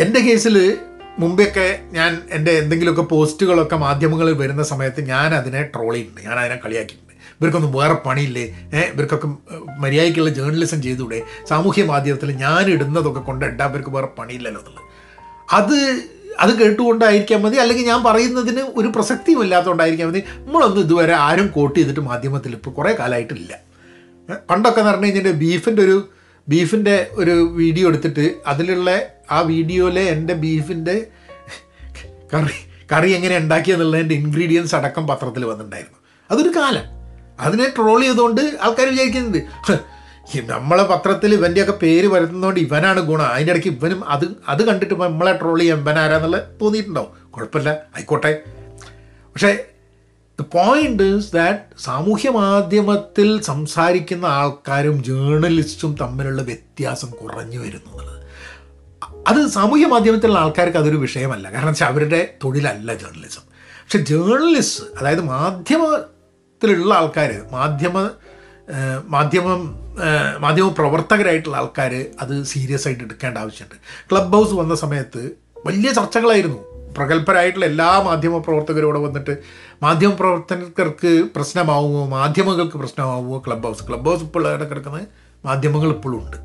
[0.02, 0.78] എന്റെ കേസിൽ
[1.18, 7.12] മുമ്പൊക്കെ ഞാൻ എന്റെ എന്തെങ്കിലുമൊക്കെ പോസ്റ്റുകളൊക്കെ മാധ്യമങ്ങളിൽ വരുന്ന സമയത്ത് ഞാൻ അതിനെ ട്രോൾ ചെയ്യുന്നുണ്ട് ഞാൻ അതിനെ കളിയാക്കിയിട്ടുണ്ട്.
[7.40, 8.44] ഇവർക്കൊന്നും വേറെ പണിയില്ലേ?
[8.94, 9.28] ഇവർക്കൊക്കെ
[9.78, 11.22] മര്യാദയ്ക്കുള്ള ജേർണലിസം ചെയ്തുകൂടെ?
[11.48, 14.88] സാമൂഹ്യ മാധ്യമത്തിൽ ഞാൻ ഇടുന്നതൊക്കെ കൊണ്ട് ഇടാൻ ഇവർക്ക് വേറെ പണിയില്ലല്ലോ എന്നുള്ളത്.
[15.52, 15.78] അത്
[16.40, 17.56] അത് കേട്ടുകൊണ്ടായിരിക്കാൻ മതി.
[17.56, 20.22] അല്ലെങ്കിൽ ഞാൻ പറയുന്നതിന് ഒരു പ്രസക്തിയും ഇല്ലാത്തതുകൊണ്ടായിരിക്കാൻ മതി.
[20.36, 23.58] നമ്മളൊന്നും ഇതുവരെ ആരും കോട്ട് ചെയ്തിട്ട് മാധ്യമത്തിൽ ഇപ്പോൾ കുറേ കാലമായിട്ടില്ല.
[24.50, 26.08] പണ്ടൊക്കെ എന്ന് പറഞ്ഞു കഴിഞ്ഞാൽ ബീഫിന്റെ ഒരു
[26.48, 31.06] ബീഫിന്റെ ഒരു വീഡിയോ എടുത്തിട്ട് അതിലുള്ള ആ വീഡിയോയിലെ എന്റെ ബീഫിന്റെ
[32.34, 32.52] കറി
[32.92, 35.98] കറി എങ്ങനെ ഉണ്ടാക്കിയെന്നുള്ളതിന്റെ ഇൻഗ്രീഡിയൻസ് അടക്കം പത്രത്തിൽ വന്നിട്ടുണ്ടായിരുന്നു.
[36.30, 36.82] അതൊരു കാലം.
[37.40, 39.76] അതിനെ ട്രോൾ ചെയ്തുകൊണ്ട് ആൾക്കാർ വിചാരിക്കുന്നത് "ഹ്, ഈ
[40.40, 43.26] നമ്മളെ പത്രത്തിൽ ഇവന്റെയൊക്കെ പേര് വരുന്നതുകൊണ്ട് ഇവനാണ് ഗുണം.
[43.26, 47.30] അതിന്റെ ഇടയ്ക്ക് ഇവനും അത് അത് കണ്ടിട്ട് നമ്മളെ ട്രോൾ ചെയ്യാൻ ഇവനാരാന്നുള്ള തോന്നിയിട്ടുണ്ടാവും.
[47.30, 47.70] കുഴപ്പമില്ല.
[47.70, 48.40] ആയിക്കോട്ടെ.
[49.34, 49.64] പക്ഷേ
[50.40, 58.22] ദ പോയിന്റ് ഇസ് ദാറ്റ് സാമൂഹ്യ മാധ്യമത്തിൽ സംസാരിക്കുന്ന ആൾക്കാരും ജേർണലിസ്റ്റും തമ്മിലുള്ള വ്യത്യാസം കുറഞ്ഞു വരുന്നു
[59.28, 61.52] അത് സാമൂഹ്യ മാധ്യമത്തിലുള്ള ആൾക്കാർക്ക് അതൊരു വിഷയമല്ല.
[61.52, 68.10] കാരണം വെച്ചാൽ അവരുടെ തൊഴിലല്ല ജേർണലിസം പക്ഷെ ജേർണലിസ്റ്റ് അതായത് മാധ്യമത്തിലുള്ള ആൾക്കാർ മാധ്യമ
[69.06, 69.81] മാധ്യമം
[70.38, 73.74] മാധ്യമ പ്രവർത്തകരായിട്ടുള്ള ആൾക്കാർ അത് സീരിയസ് ആയിട്ട് എടുക്കേണ്ട ആവശ്യമുണ്ട്.
[74.10, 75.30] ക്ലബ് ഹൗസ് വന്ന സമയത്ത്
[75.66, 76.58] വലിയ ചർച്ചകളായിരുന്നു.
[76.96, 79.38] പ്രഗത്ഭരായിട്ടുള്ള എല്ലാ മാധ്യമ പ്രവർത്തകരോട് വന്നിട്ട്
[79.82, 85.08] മാധ്യമ പ്രവർത്തകർക്ക് പ്രശ്നമാവുമോ മാധ്യമങ്ങൾക്ക് പ്രശ്നമാവുമോ ക്ലബ് ഹൗസ് ക്ലബ് ഹൗസ് ഇപ്പോൾ കിടക്കുന്നത്
[85.44, 86.36] മാധ്യമങ്ങൾ ഇപ്പോഴും ഉണ്ട്.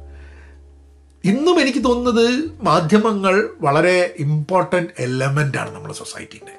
[1.23, 6.55] ഇന്നും എനിക്ക് തോന്നുന്നത് മാധ്യമങ്ങൾ വളരെ ഇമ്പോർട്ടന്റ് എലമെന്റാണ് നമ്മുടെ സൊസൈറ്റീന്റെ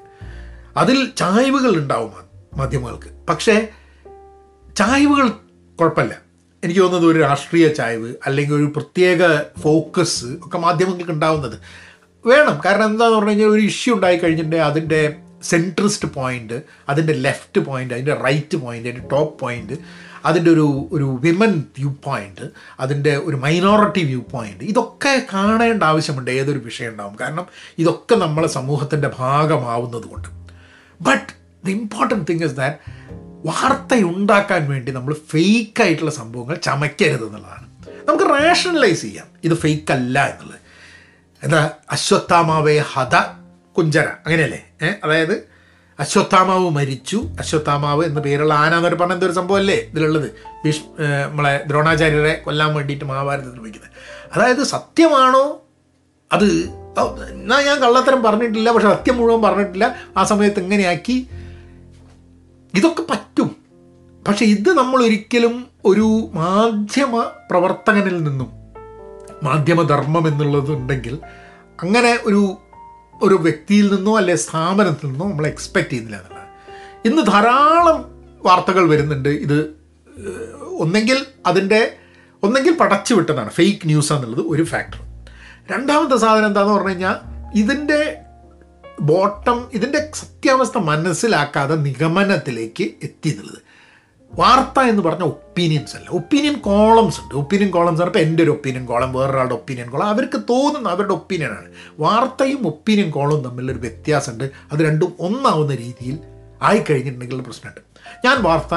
[0.76, 2.12] അതിൽ ചായ്വുകൾ ഉണ്ടാവും
[2.56, 3.26] മാധ്യമങ്ങൾക്ക്.
[3.28, 3.68] പക്ഷേ
[4.76, 5.28] ചായ്വുകൾ
[5.80, 6.27] കുഴപ്പമില്ല.
[6.64, 11.58] എനിക്ക് തോന്നുന്നത് ഒരു രാഷ്ട്രീയ ചായ്വ് അല്ലെങ്കിൽ ഒരു പ്രത്യേക ഫോക്കസ് ഒക്കെ മാധ്യമങ്ങൾക്ക് ഉണ്ടാവുന്നത്.
[12.26, 12.60] വേണം.
[12.64, 18.14] കാരണം എന്താണെന്ന് പറഞ്ഞു കഴിഞ്ഞാൽ ഒരു ഇഷ്യൂ ഉണ്ടായി കഴിഞ്ഞിട്ടുണ്ടെങ്കിൽ അതിന്റെ സെൻട്രിസ്റ്റ് പോയിന്റ് അതിന്റെ ലെഫ്റ്റ് പോയിന്റ് അതിന്റെ
[18.14, 19.72] റൈറ്റ് പോയിന്റ് അതിന്റെ ടോപ്പ് പോയിന്റ്
[20.24, 26.30] അതിന്റെ ഒരു ഒരു വിമൻ വ്യൂ പോയിന്റ് അതിന്റെ ഒരു മൈനോറിറ്റി വ്യൂ പോയിന്റ് ഇതൊക്കെ കാണേണ്ട ആവശ്യമുണ്ട്.
[26.30, 27.16] ഏതൊരു വിഷയം ഉണ്ടാവും.
[27.20, 27.46] കാരണം
[27.78, 30.28] ഇതൊക്കെ നമ്മളെ സമൂഹത്തിന്റെ ഭാഗമാവുന്നത് കൊണ്ട്.
[31.00, 31.32] But
[31.66, 32.97] the important thing is that
[33.46, 37.68] വാർത്തയുണ്ടാക്കാൻ വേണ്ടി നമ്മൾ ഫേക്ക് ആയിട്ടുള്ള സംഭവങ്ങൾ ചമയ്ക്കരുത് എന്നുള്ളതാണ്.
[38.08, 39.26] നമുക്ക് റാഷണലൈസ് ചെയ്യാം.
[39.44, 40.60] ഇത് ഫേക്ക് അല്ല എന്നുള്ളത്.
[41.44, 41.70] എന്താ?
[41.90, 43.14] അശ്വത്ഥാമാവേ ഹത
[43.76, 44.64] കുഞ്ചര അങ്ങനെയല്ലേ?
[44.82, 45.48] ഏഹ് അതായത്
[46.00, 47.16] അശ്വത്ഥാമാവ് മരിച്ചു.
[47.38, 50.30] അശ്വത്ഥാമാവ് എന്ന പേരുള്ള ആന എന്നൊരു പറഞ്ഞ എന്തൊരു സംഭവമല്ലേ ഇതിലുള്ളത്?
[50.64, 50.80] ഭീഷ്
[51.28, 53.90] നമ്മളെ ദ്രോണാചാര്യരെ കൊല്ലാൻ വേണ്ടിയിട്ട് മഹാഭാരതത്തിൽ വയ്ക്കുന്നത്
[54.34, 55.62] അതായത് സത്യമാണോ?
[56.32, 59.96] അത് എന്നാൽ എന്നാ ഞാൻ കള്ളത്തരം പറഞ്ഞിട്ടില്ല പക്ഷെ സത്യം മുഴുവൻ പറഞ്ഞിട്ടില്ല.
[60.16, 61.28] ആ സമയത്ത് എങ്ങനെയാക്കി?
[62.74, 63.56] ഇതൊക്കെ പറ്റും.
[64.28, 68.50] പക്ഷെ ഇത് നമ്മൾ ഒരിക്കലും ഒരു മാധ്യമ പ്രവർത്തകനിൽ നിന്നും
[69.42, 71.18] മാധ്യമധർമ്മം എന്നുള്ളത് ഉണ്ടെങ്കിൽ
[71.82, 72.56] അങ്ങനെ ഒരു
[73.22, 76.46] ഒരു വ്യക്തിയിൽ നിന്നോ അല്ലെ സ്ഥാപനത്തിൽ നിന്നോ നമ്മൾ എക്സ്പെക്റ്റ് ചെയ്യുന്നില്ല എന്നുള്ളത്
[77.08, 77.98] ഇന്ന് ധാരാളം
[78.42, 79.28] വാർത്തകൾ വരുന്നുണ്ട്.
[79.28, 79.74] ഇത്
[80.78, 81.96] ഒന്നെങ്കിൽ അതിന്റെ
[82.42, 83.50] ഒന്നെങ്കിൽ പടച്ചു വിട്ടതാണ്.
[83.50, 85.00] ഫേക്ക് ന്യൂസ് എന്നുള്ളത് ഒരു ഫാക്ടർ
[85.72, 87.16] രണ്ടാമത്തെ സാധനം എന്താണെന്ന് പറഞ്ഞു കഴിഞ്ഞാൽ
[87.58, 88.20] ഇതിന്റെ
[89.00, 93.68] ബോട്ടം ഇതിന്റെ സത്യാവസ്ഥ മനസ്സിലാക്കാതെ നിഗമനത്തിലേക്ക് എത്തി എന്നുള്ളത്
[94.32, 96.10] വാർത്ത എന്ന് പറഞ്ഞ ഒപ്പീനിയൻസ് അല്ല.
[96.10, 97.34] ഒപ്പീനിയൻ കോളംസ് ഉണ്ട്.
[97.34, 102.66] ഒപ്പീനിയൻ കോളംസ് പറഞ്ഞപ്പോൾ എന്റെ ഒരു ഒപ്പീനിയൻ കോളം വേറൊരാളുടെ ഒപ്പീനിയൻ കോളം അവർക്ക് തോന്നുന്ന അവരുടെ ഒപ്പീനിയനാണ് വാർത്തയും
[102.66, 104.50] ഒപ്പീനിയൻ കോളവും തമ്മിലൊരു വ്യത്യാസമുണ്ട്.
[104.72, 106.18] അത് രണ്ടും ഒന്നാവുന്ന രീതിയിൽ
[106.62, 107.80] ആയിക്കഴിഞ്ഞിട്ടുണ്ടെങ്കിൽ പ്രശ്നമുണ്ട്.
[108.26, 108.74] ഞാൻ വാർത്ത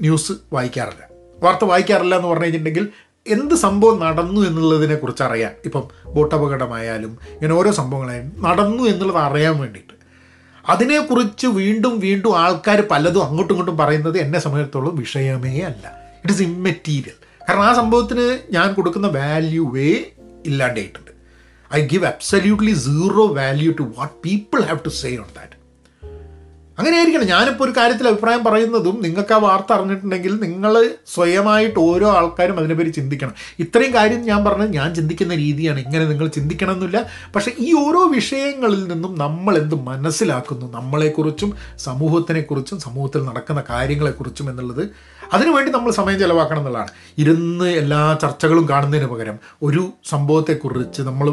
[0.00, 1.08] ന്യൂസ് വായിക്കാറില്ല.
[1.42, 2.88] വാർത്ത വായിക്കാറില്ല എന്ന് പറഞ്ഞു കഴിഞ്ഞിട്ടുണ്ടെങ്കിൽ
[3.26, 9.92] എന്ത് സംഭവം നടന്നു എന്നുള്ളതിനെ കുറിച്ച് അറിയാം ഇപ്പം ബോട്ടപകടമായാലും ഇങ്ങനെ ഓരോ സംഭവങ്ങളായാലും നടന്നു എന്നുള്ളത് അറിയാൻ വേണ്ടിയിട്ട്.
[10.68, 15.92] അതിനെക്കുറിച്ച് വീണ്ടും വീണ്ടും ആൾക്കാർ പലതും അങ്ങോട്ടും ഇങ്ങോട്ടും പറയുന്നത് എന്നെ സംബന്ധിച്ചിടത്തോളം വിഷയമേ അല്ല.
[16.14, 17.16] ഇറ്റ് ഇസ് ഇമ്മെറ്റീരിയൽ
[17.48, 20.04] കാരണം ആ സംഭവത്തിന് ഞാൻ കൊടുക്കുന്ന വാല്യൂവേ
[20.46, 21.10] ഇല്ലാണ്ടായിട്ടുണ്ട്.
[21.74, 25.55] I give absolutely zero value to what people have to say on that
[26.78, 27.26] അങ്ങനെയായിരിക്കണം.
[27.26, 33.34] ഞാനിപ്പോൾ ഒരു കാര്യത്തിൽ അഭിപ്രായം പറയുന്നതും നിങ്ങൾക്ക് ആ വാർത്ത അറിഞ്ഞിട്ടുണ്ടെങ്കിൽ നിങ്ങൾ സ്വയമായിട്ട് ഓരോ ആൾക്കാരും അതിനെപ്പറ്റി ചിന്തിക്കണം.
[33.58, 35.78] ഇത്രയും കാര്യം ഞാൻ പറഞ്ഞത് ഞാൻ ചിന്തിക്കുന്ന രീതിയാണ്.
[35.78, 37.06] ഇങ്ങനെ നിങ്ങൾ ചിന്തിക്കണം എന്നില്ല
[37.36, 40.72] പക്ഷേ ഈ ഓരോ വിഷയങ്ങളിൽ നിന്നും നമ്മൾ എന്ത് മനസ്സിലാക്കുന്നു?
[40.72, 44.90] നമ്മളെക്കുറിച്ചും സമൂഹത്തിനെക്കുറിച്ചും സമൂഹത്തിൽ നടക്കുന്ന കാര്യങ്ങളെക്കുറിച്ചും എന്നുള്ളത്
[45.32, 46.88] അതിനുവേണ്ടി നമ്മൾ സമയം ചിലവാക്കണം എന്നുള്ളതാണ്.
[47.18, 51.28] ഇരുന്ന് എല്ലാ ചർച്ചകളും കാണുന്നതിന് പകരം ഒരു സംഭവത്തെക്കുറിച്ച് നമ്മൾ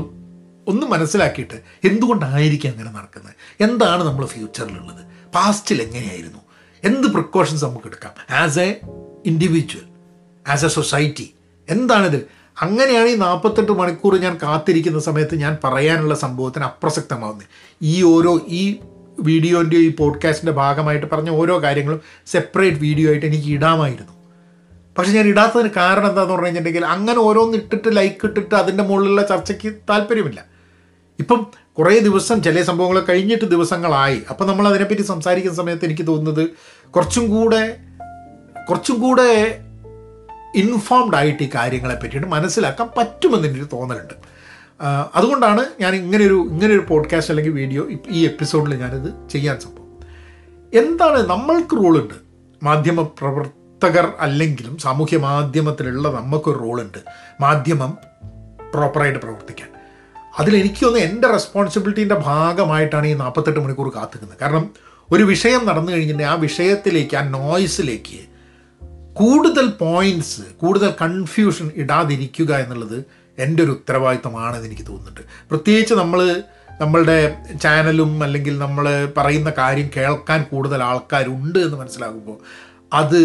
[0.67, 3.33] ഒന്ന് മനസ്സിലാക്കിയിട്ട് എന്തുകൊണ്ടായിരിക്കും അങ്ങനെ നടക്കുന്നത്?
[3.61, 6.39] എന്താണ് നമ്മൾ ഫ്യൂച്ചറിലുള്ളത് പാസ്റ്റിൽ എങ്ങനെയായിരുന്നു?
[6.83, 8.13] എന്ത് പ്രിക്കോഷൻസ് നമുക്ക് എടുക്കാം?
[8.33, 8.81] As a
[9.25, 9.85] individual
[10.49, 11.33] as a society
[11.69, 12.27] എന്താണിത്
[12.61, 17.47] അങ്ങനെയാണ് ഈ നാൽപ്പത്തെട്ട് മണിക്കൂർ ഞാൻ കാത്തിരിക്കുന്ന സമയത്ത് ഞാൻ പറയാനുള്ള സംഭവത്തിന് അപ്രസക്തമാവുന്നത്.
[17.81, 18.79] ഈ ഓരോ ഈ
[19.19, 24.13] വീഡിയോന്റെ ഈ പോഡ്കാസ്റ്റിന്റെ ഭാഗമായിട്ട് പറഞ്ഞ ഓരോ കാര്യങ്ങളും സെപ്പറേറ്റ് വീഡിയോ ആയിട്ട് എനിക്ക് ഇടാമായിരുന്നു.
[24.97, 30.45] പക്ഷേ ഞാൻ ഇടാത്തതിന് കാരണം എന്താണെന്ന് പറഞ്ഞു കഴിഞ്ഞിട്ടുണ്ടെങ്കിൽ അങ്ങനെ ഓരോന്നിട്ടിട്ട് ലൈക്ക് ഇട്ടിട്ട് അതിന്റെ മുകളിലുള്ള ചർച്ചയ്ക്ക് താല്പര്യമില്ല.
[31.19, 31.47] ഇപ്പം
[31.79, 34.23] കുറേ ദിവസം ചില സംഭവങ്ങൾ കഴിഞ്ഞിട്ട് ദിവസങ്ങളായി.
[34.29, 36.49] അപ്പം നമ്മൾ അതിനെപ്പറ്റി സംസാരിക്കുന്ന സമയത്ത് എനിക്ക് തോന്നുന്നത്
[36.91, 37.77] കുറച്ചും കൂടെ
[38.69, 39.59] കുറച്ചും കൂടെ
[40.55, 44.13] ഇൻഫോംഡ് ആയിട്ട് ഈ കാര്യങ്ങളെ പറ്റിയിട്ട് മനസ്സിലാക്കാൻ പറ്റുമെന്ന് എനിക്ക് തോന്നലുണ്ട്.
[45.15, 49.99] അതുകൊണ്ടാണ് ഞാൻ ഇങ്ങനെയൊരു ഇങ്ങനെയൊരു പോഡ്കാസ്റ്റ് അല്ലെങ്കിൽ വീഡിയോ ഈ എപ്പിസോഡിൽ ഞാനിത് ചെയ്യാൻ സംഭവം.
[50.73, 52.13] എന്താണ് നമ്മൾക്ക് റോളുണ്ട്?
[52.63, 56.97] മാധ്യമ പ്രവർത്തകർ അല്ലെങ്കിലും സാമൂഹ്യ മാധ്യമത്തിലുള്ള നമുക്കൊരു റോളുണ്ട്.
[57.41, 57.97] മാധ്യമം
[58.73, 59.72] പ്രോപ്പറായിട്ട് പ്രവർത്തിക്കാൻ.
[60.39, 64.69] അതിലെനിക്ക് ഒന്ന് എന്റെ റെസ്പോൺസിബിലിറ്റീന്റെ ഭാഗമായിട്ടാണ് ഈ നാൽപ്പത്തെട്ട് മണിക്കൂർ കാത്തുക്കുന്നത് കാരണം
[65.11, 68.19] ഒരു വിഷയം നടന്നു കഴിഞ്ഞിട്ടുണ്ടെങ്കിൽ ആ വിഷയത്തിലേക്ക് ആ നോയ്സിലേക്ക്
[69.13, 73.05] കൂടുതൽ പോയിന്റ്സ് കൂടുതൽ കൺഫ്യൂഷൻ ഇടാതിരിക്കുക എന്നുള്ളത്
[73.39, 75.21] എന്റെ ഒരു ഉത്തരവാദിത്തമാണെന്ന് എനിക്ക് തോന്നുന്നുണ്ട്.
[75.49, 76.43] പ്രത്യേകിച്ച് നമ്മൾ
[76.81, 82.37] നമ്മളുടെ ചാനലും അല്ലെങ്കിൽ നമ്മൾ പറയുന്ന കാര്യം കേൾക്കാൻ കൂടുതൽ ആൾക്കാരുണ്ട് എന്ന് മനസ്സിലാകുമ്പോൾ
[82.93, 83.21] അത്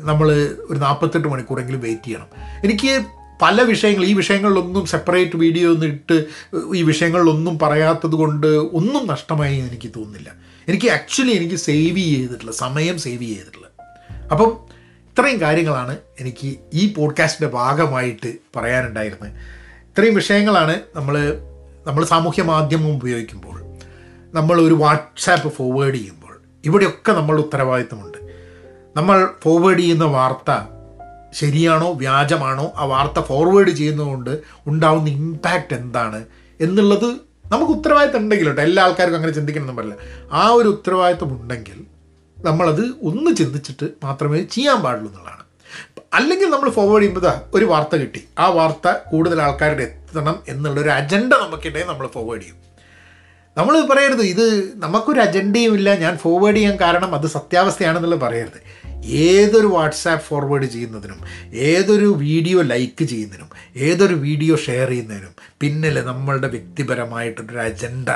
[0.00, 0.32] നമ്മൾ
[0.70, 2.26] ഒരു നാൽപ്പത്തെട്ട് മണിക്കൂറെങ്കിലും വെയിറ്റ് ചെയ്യണം.
[2.64, 2.92] എനിക്ക്
[3.42, 6.26] പല വിഷയങ്ങൾ ഈ വിഷയങ്ങളിലൊന്നും സെപ്പറേറ്റ് വീഡിയോ ഒന്നും ഇട്ട്
[6.74, 10.34] ഈ വിഷയങ്ങളിലൊന്നും പറയാത്തത് കൊണ്ട് ഒന്നും നഷ്ടമായി എനിക്ക് തോന്നുന്നില്ല.
[10.68, 13.66] എനിക്ക് ആക്ച്വലി എനിക്ക് സേവ് ചെയ്തിട്ടുള്ള സമയം സേവ് ചെയ്തിട്ടുള്ള.
[14.32, 14.56] അപ്പം
[15.08, 19.32] ഇത്രയും കാര്യങ്ങളാണ് എനിക്ക് ഈ പോഡ്കാസ്റ്റിന്റെ ഭാഗമായിട്ട് പറയാനുണ്ടായിരുന്നത്.
[19.88, 21.42] ഇത്രയും വിഷയങ്ങളാണ് നമ്മൾ
[21.86, 23.62] നമ്മൾ സാമൂഹ്യ മാധ്യമം ഉപയോഗിക്കുമ്പോൾ
[24.34, 28.18] നമ്മൾ ഒരു വാട്സാപ്പ് ഫോർവേഡ് ചെയ്യുമ്പോൾ ഇവിടെയൊക്കെ നമ്മൾ ഉത്തരവാദിത്തമുണ്ട്.
[28.96, 30.50] നമ്മൾ ഫോർവേഡ് ചെയ്യുന്ന വാർത്ത
[31.32, 36.24] ശരിയാണോ വ്യാജമാണോ ആ വാർത്ത ഫോർവേഡ് ചെയ്യുന്നതുകൊണ്ട് ഉണ്ടാവുന്ന ഇമ്പാക്റ്റ് എന്താണ്
[36.60, 37.16] എന്നുള്ളത്
[37.46, 38.62] നമുക്ക് ഉത്തരവാദിത്തം ഉണ്ടെങ്കിൽ കേട്ടോ.
[38.62, 39.96] എല്ലാ ആൾക്കാർക്കും അങ്ങനെ ചിന്തിക്കണമെന്നും പറയില്ല.
[40.32, 41.84] ആ ഒരു ഉത്തരവാദിത്തം ഉണ്ടെങ്കിൽ
[42.44, 45.42] നമ്മളത് ഒന്ന് ചിന്തിച്ചിട്ട് മാത്രമേ ചെയ്യാൻ പാടുള്ളൂ എന്നുള്ളതാണ്.
[46.14, 48.24] അല്ലെങ്കിൽ നമ്മൾ ഫോർവേഡ് ചെയ്യുമ്പോൾ ഒരു വാർത്ത കിട്ടി.
[48.38, 52.56] ആ വാർത്ത കൂടുതൽ ആൾക്കാരുടെ എത്തണം എന്നുള്ളൊരു അജണ്ട നമുക്കിടയിൽ നമ്മൾ ഫോർവേഡ് ചെയ്യും.
[53.56, 58.81] നമ്മൾ പറയരുത് ഇത് നമുക്കൊരു അജണ്ടയും ഇല്ല ഞാൻ ഫോർവേഡ് ചെയ്യാൻ കാരണം അത് സത്യാവസ്ഥയാണെന്നുള്ളത് പറയരുത്.
[59.04, 61.20] ഏതൊരു വാട്സാപ്പ് ഫോർവേഡ് ചെയ്യുന്നതിനും
[61.52, 68.08] ഏതൊരു വീഡിയോ ലൈക്ക് ചെയ്യുന്നതിനും ഏതൊരു വീഡിയോ ഷെയർ ചെയ്യുന്നതിനും പിന്നിൽ നമ്മളുടെ വ്യക്തിപരമായിട്ടൊരു അജണ്ട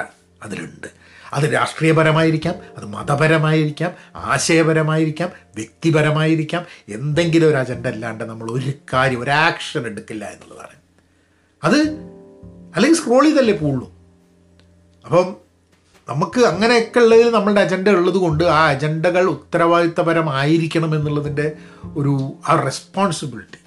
[0.42, 0.86] അതിലുണ്ട്.
[1.32, 6.66] അത് രാഷ്ട്രീയപരമായിരിക്കാം അത് മതപരമായിരിക്കാം ആശയപരമായിരിക്കാം വ്യക്തിപരമായിരിക്കാം.
[6.88, 10.76] എന്തെങ്കിലും ഒരു അജണ്ട അല്ലാണ്ട് നമ്മൾ ഒരു കാര്യം ഒരു ആക്ഷൻ എടുക്കില്ല എന്നുള്ളതാണ്.
[11.64, 11.76] അത്
[12.76, 13.92] അല്ലെങ്കിൽ സ്ക്രോൾ ചെയ്തല്ലേ പോവുള്ളൂ.
[15.04, 15.45] അപ്പം
[16.08, 21.52] നമുക്ക് അങ്ങനെയൊക്കെ ഉള്ളതിൽ നമ്മളുടെ അജണ്ട ഉള്ളത് കൊണ്ട് ആ അജണ്ടകൾ ഉത്തരവാദിത്തപരമായിരിക്കണം എന്നുള്ളതിന്റെ
[21.96, 23.60] ഒരു ആ റെസ്പോൺസിബിലിറ്റി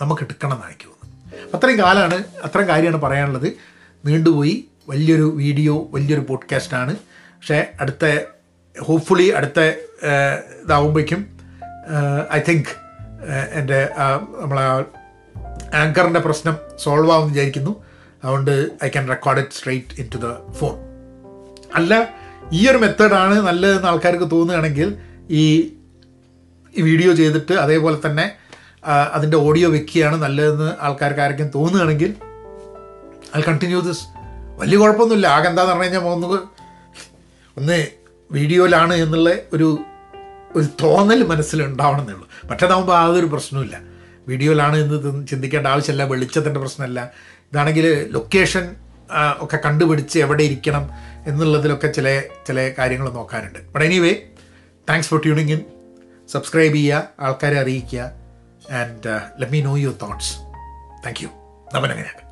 [0.00, 1.56] നമുക്ക് എടുക്കണം എന്നാണ് എനിക്ക് തോന്നുന്നത്.
[1.56, 3.52] അത്രയും കാലമാണ് അത്രയും കാര്യമാണ് പറയാനുള്ളത്.
[4.04, 8.20] നീണ്ടുപോയി വലിയൊരു വീഡിയോ വലിയൊരു പോഡ്കാസ്റ്റാണ് പക്ഷേ അടുത്ത
[8.82, 9.60] ഹോപ്പ്ഫുള്ളി അടുത്ത
[10.64, 11.26] ഇതാവുമ്പോഴേക്കും
[12.34, 12.72] ഐ തിങ്ക്
[13.52, 13.88] എന്റെ
[14.40, 14.62] നമ്മളെ
[15.76, 17.84] ആങ്കറിന്റെ പ്രശ്നം സോൾവ് ആവും വിചാരിക്കുന്നു.
[18.24, 20.85] അതുകൊണ്ട് I can record it straight into the phone
[21.74, 22.16] അല്ല
[22.52, 24.96] ഈ ഒരു മെത്തേഡാണ് നല്ലതെന്ന് ആൾക്കാർക്ക് തോന്നുകയാണെങ്കിൽ
[25.30, 25.72] ഈ
[26.74, 28.36] വീഡിയോ ചെയ്തിട്ട് അതേപോലെ തന്നെ
[28.88, 32.14] അതിന്റെ ഓഡിയോ വെക്കുകയാണ് നല്ലതെന്ന് ആൾക്കാർക്ക് ആരെങ്കിലും തോന്നുകയാണെങ്കിൽ
[33.36, 34.04] ഐ കണ്ടിന്യൂ ദിസ്
[34.58, 35.26] വലിയ കുഴപ്പമൊന്നുമില്ല.
[35.26, 36.38] ആകെ എന്താന്ന് പറഞ്ഞു കഴിഞ്ഞാൽ ഒന്ന്
[37.56, 37.86] ഒന്ന്
[38.32, 39.78] വീഡിയോയിലാണ് എന്നുള്ള ഒരു
[40.56, 42.28] ഒരു തോന്നൽ മനസ്സിലുണ്ടാവണമെന്നേ ഉള്ളൂ.
[42.50, 43.80] മറ്റേതാകുമ്പോൾ യാതൊരു പ്രശ്നവുമില്ല.
[44.28, 46.04] വീഡിയോയിലാണ് എന്ന് ചിന്തിക്കേണ്ട ആവശ്യമില്ല.
[46.04, 47.12] വെളിച്ചത്തിന്റെ പ്രശ്നമല്ല.
[47.52, 48.76] ഇതാണെങ്കിൽ ലൊക്കേഷൻ
[49.40, 50.90] ഒക്കെ കണ്ടുപിടിച്ച് എവിടെ ഇരിക്കണം
[51.26, 52.08] എന്നുള്ളതിലൊക്കെ ചില
[52.46, 54.12] ചില കാര്യങ്ങൾ നോക്കാനുണ്ട് but anyway
[54.88, 55.62] thanks for tuning in
[56.28, 58.04] subscribe ചെയ്യുക ആൾക്കാരെ അറിയിക്കുക
[58.72, 59.10] and
[59.40, 60.32] let me know your thoughts
[61.04, 61.30] thank you
[61.74, 62.25] നമനങ്ങനെയാക്കാം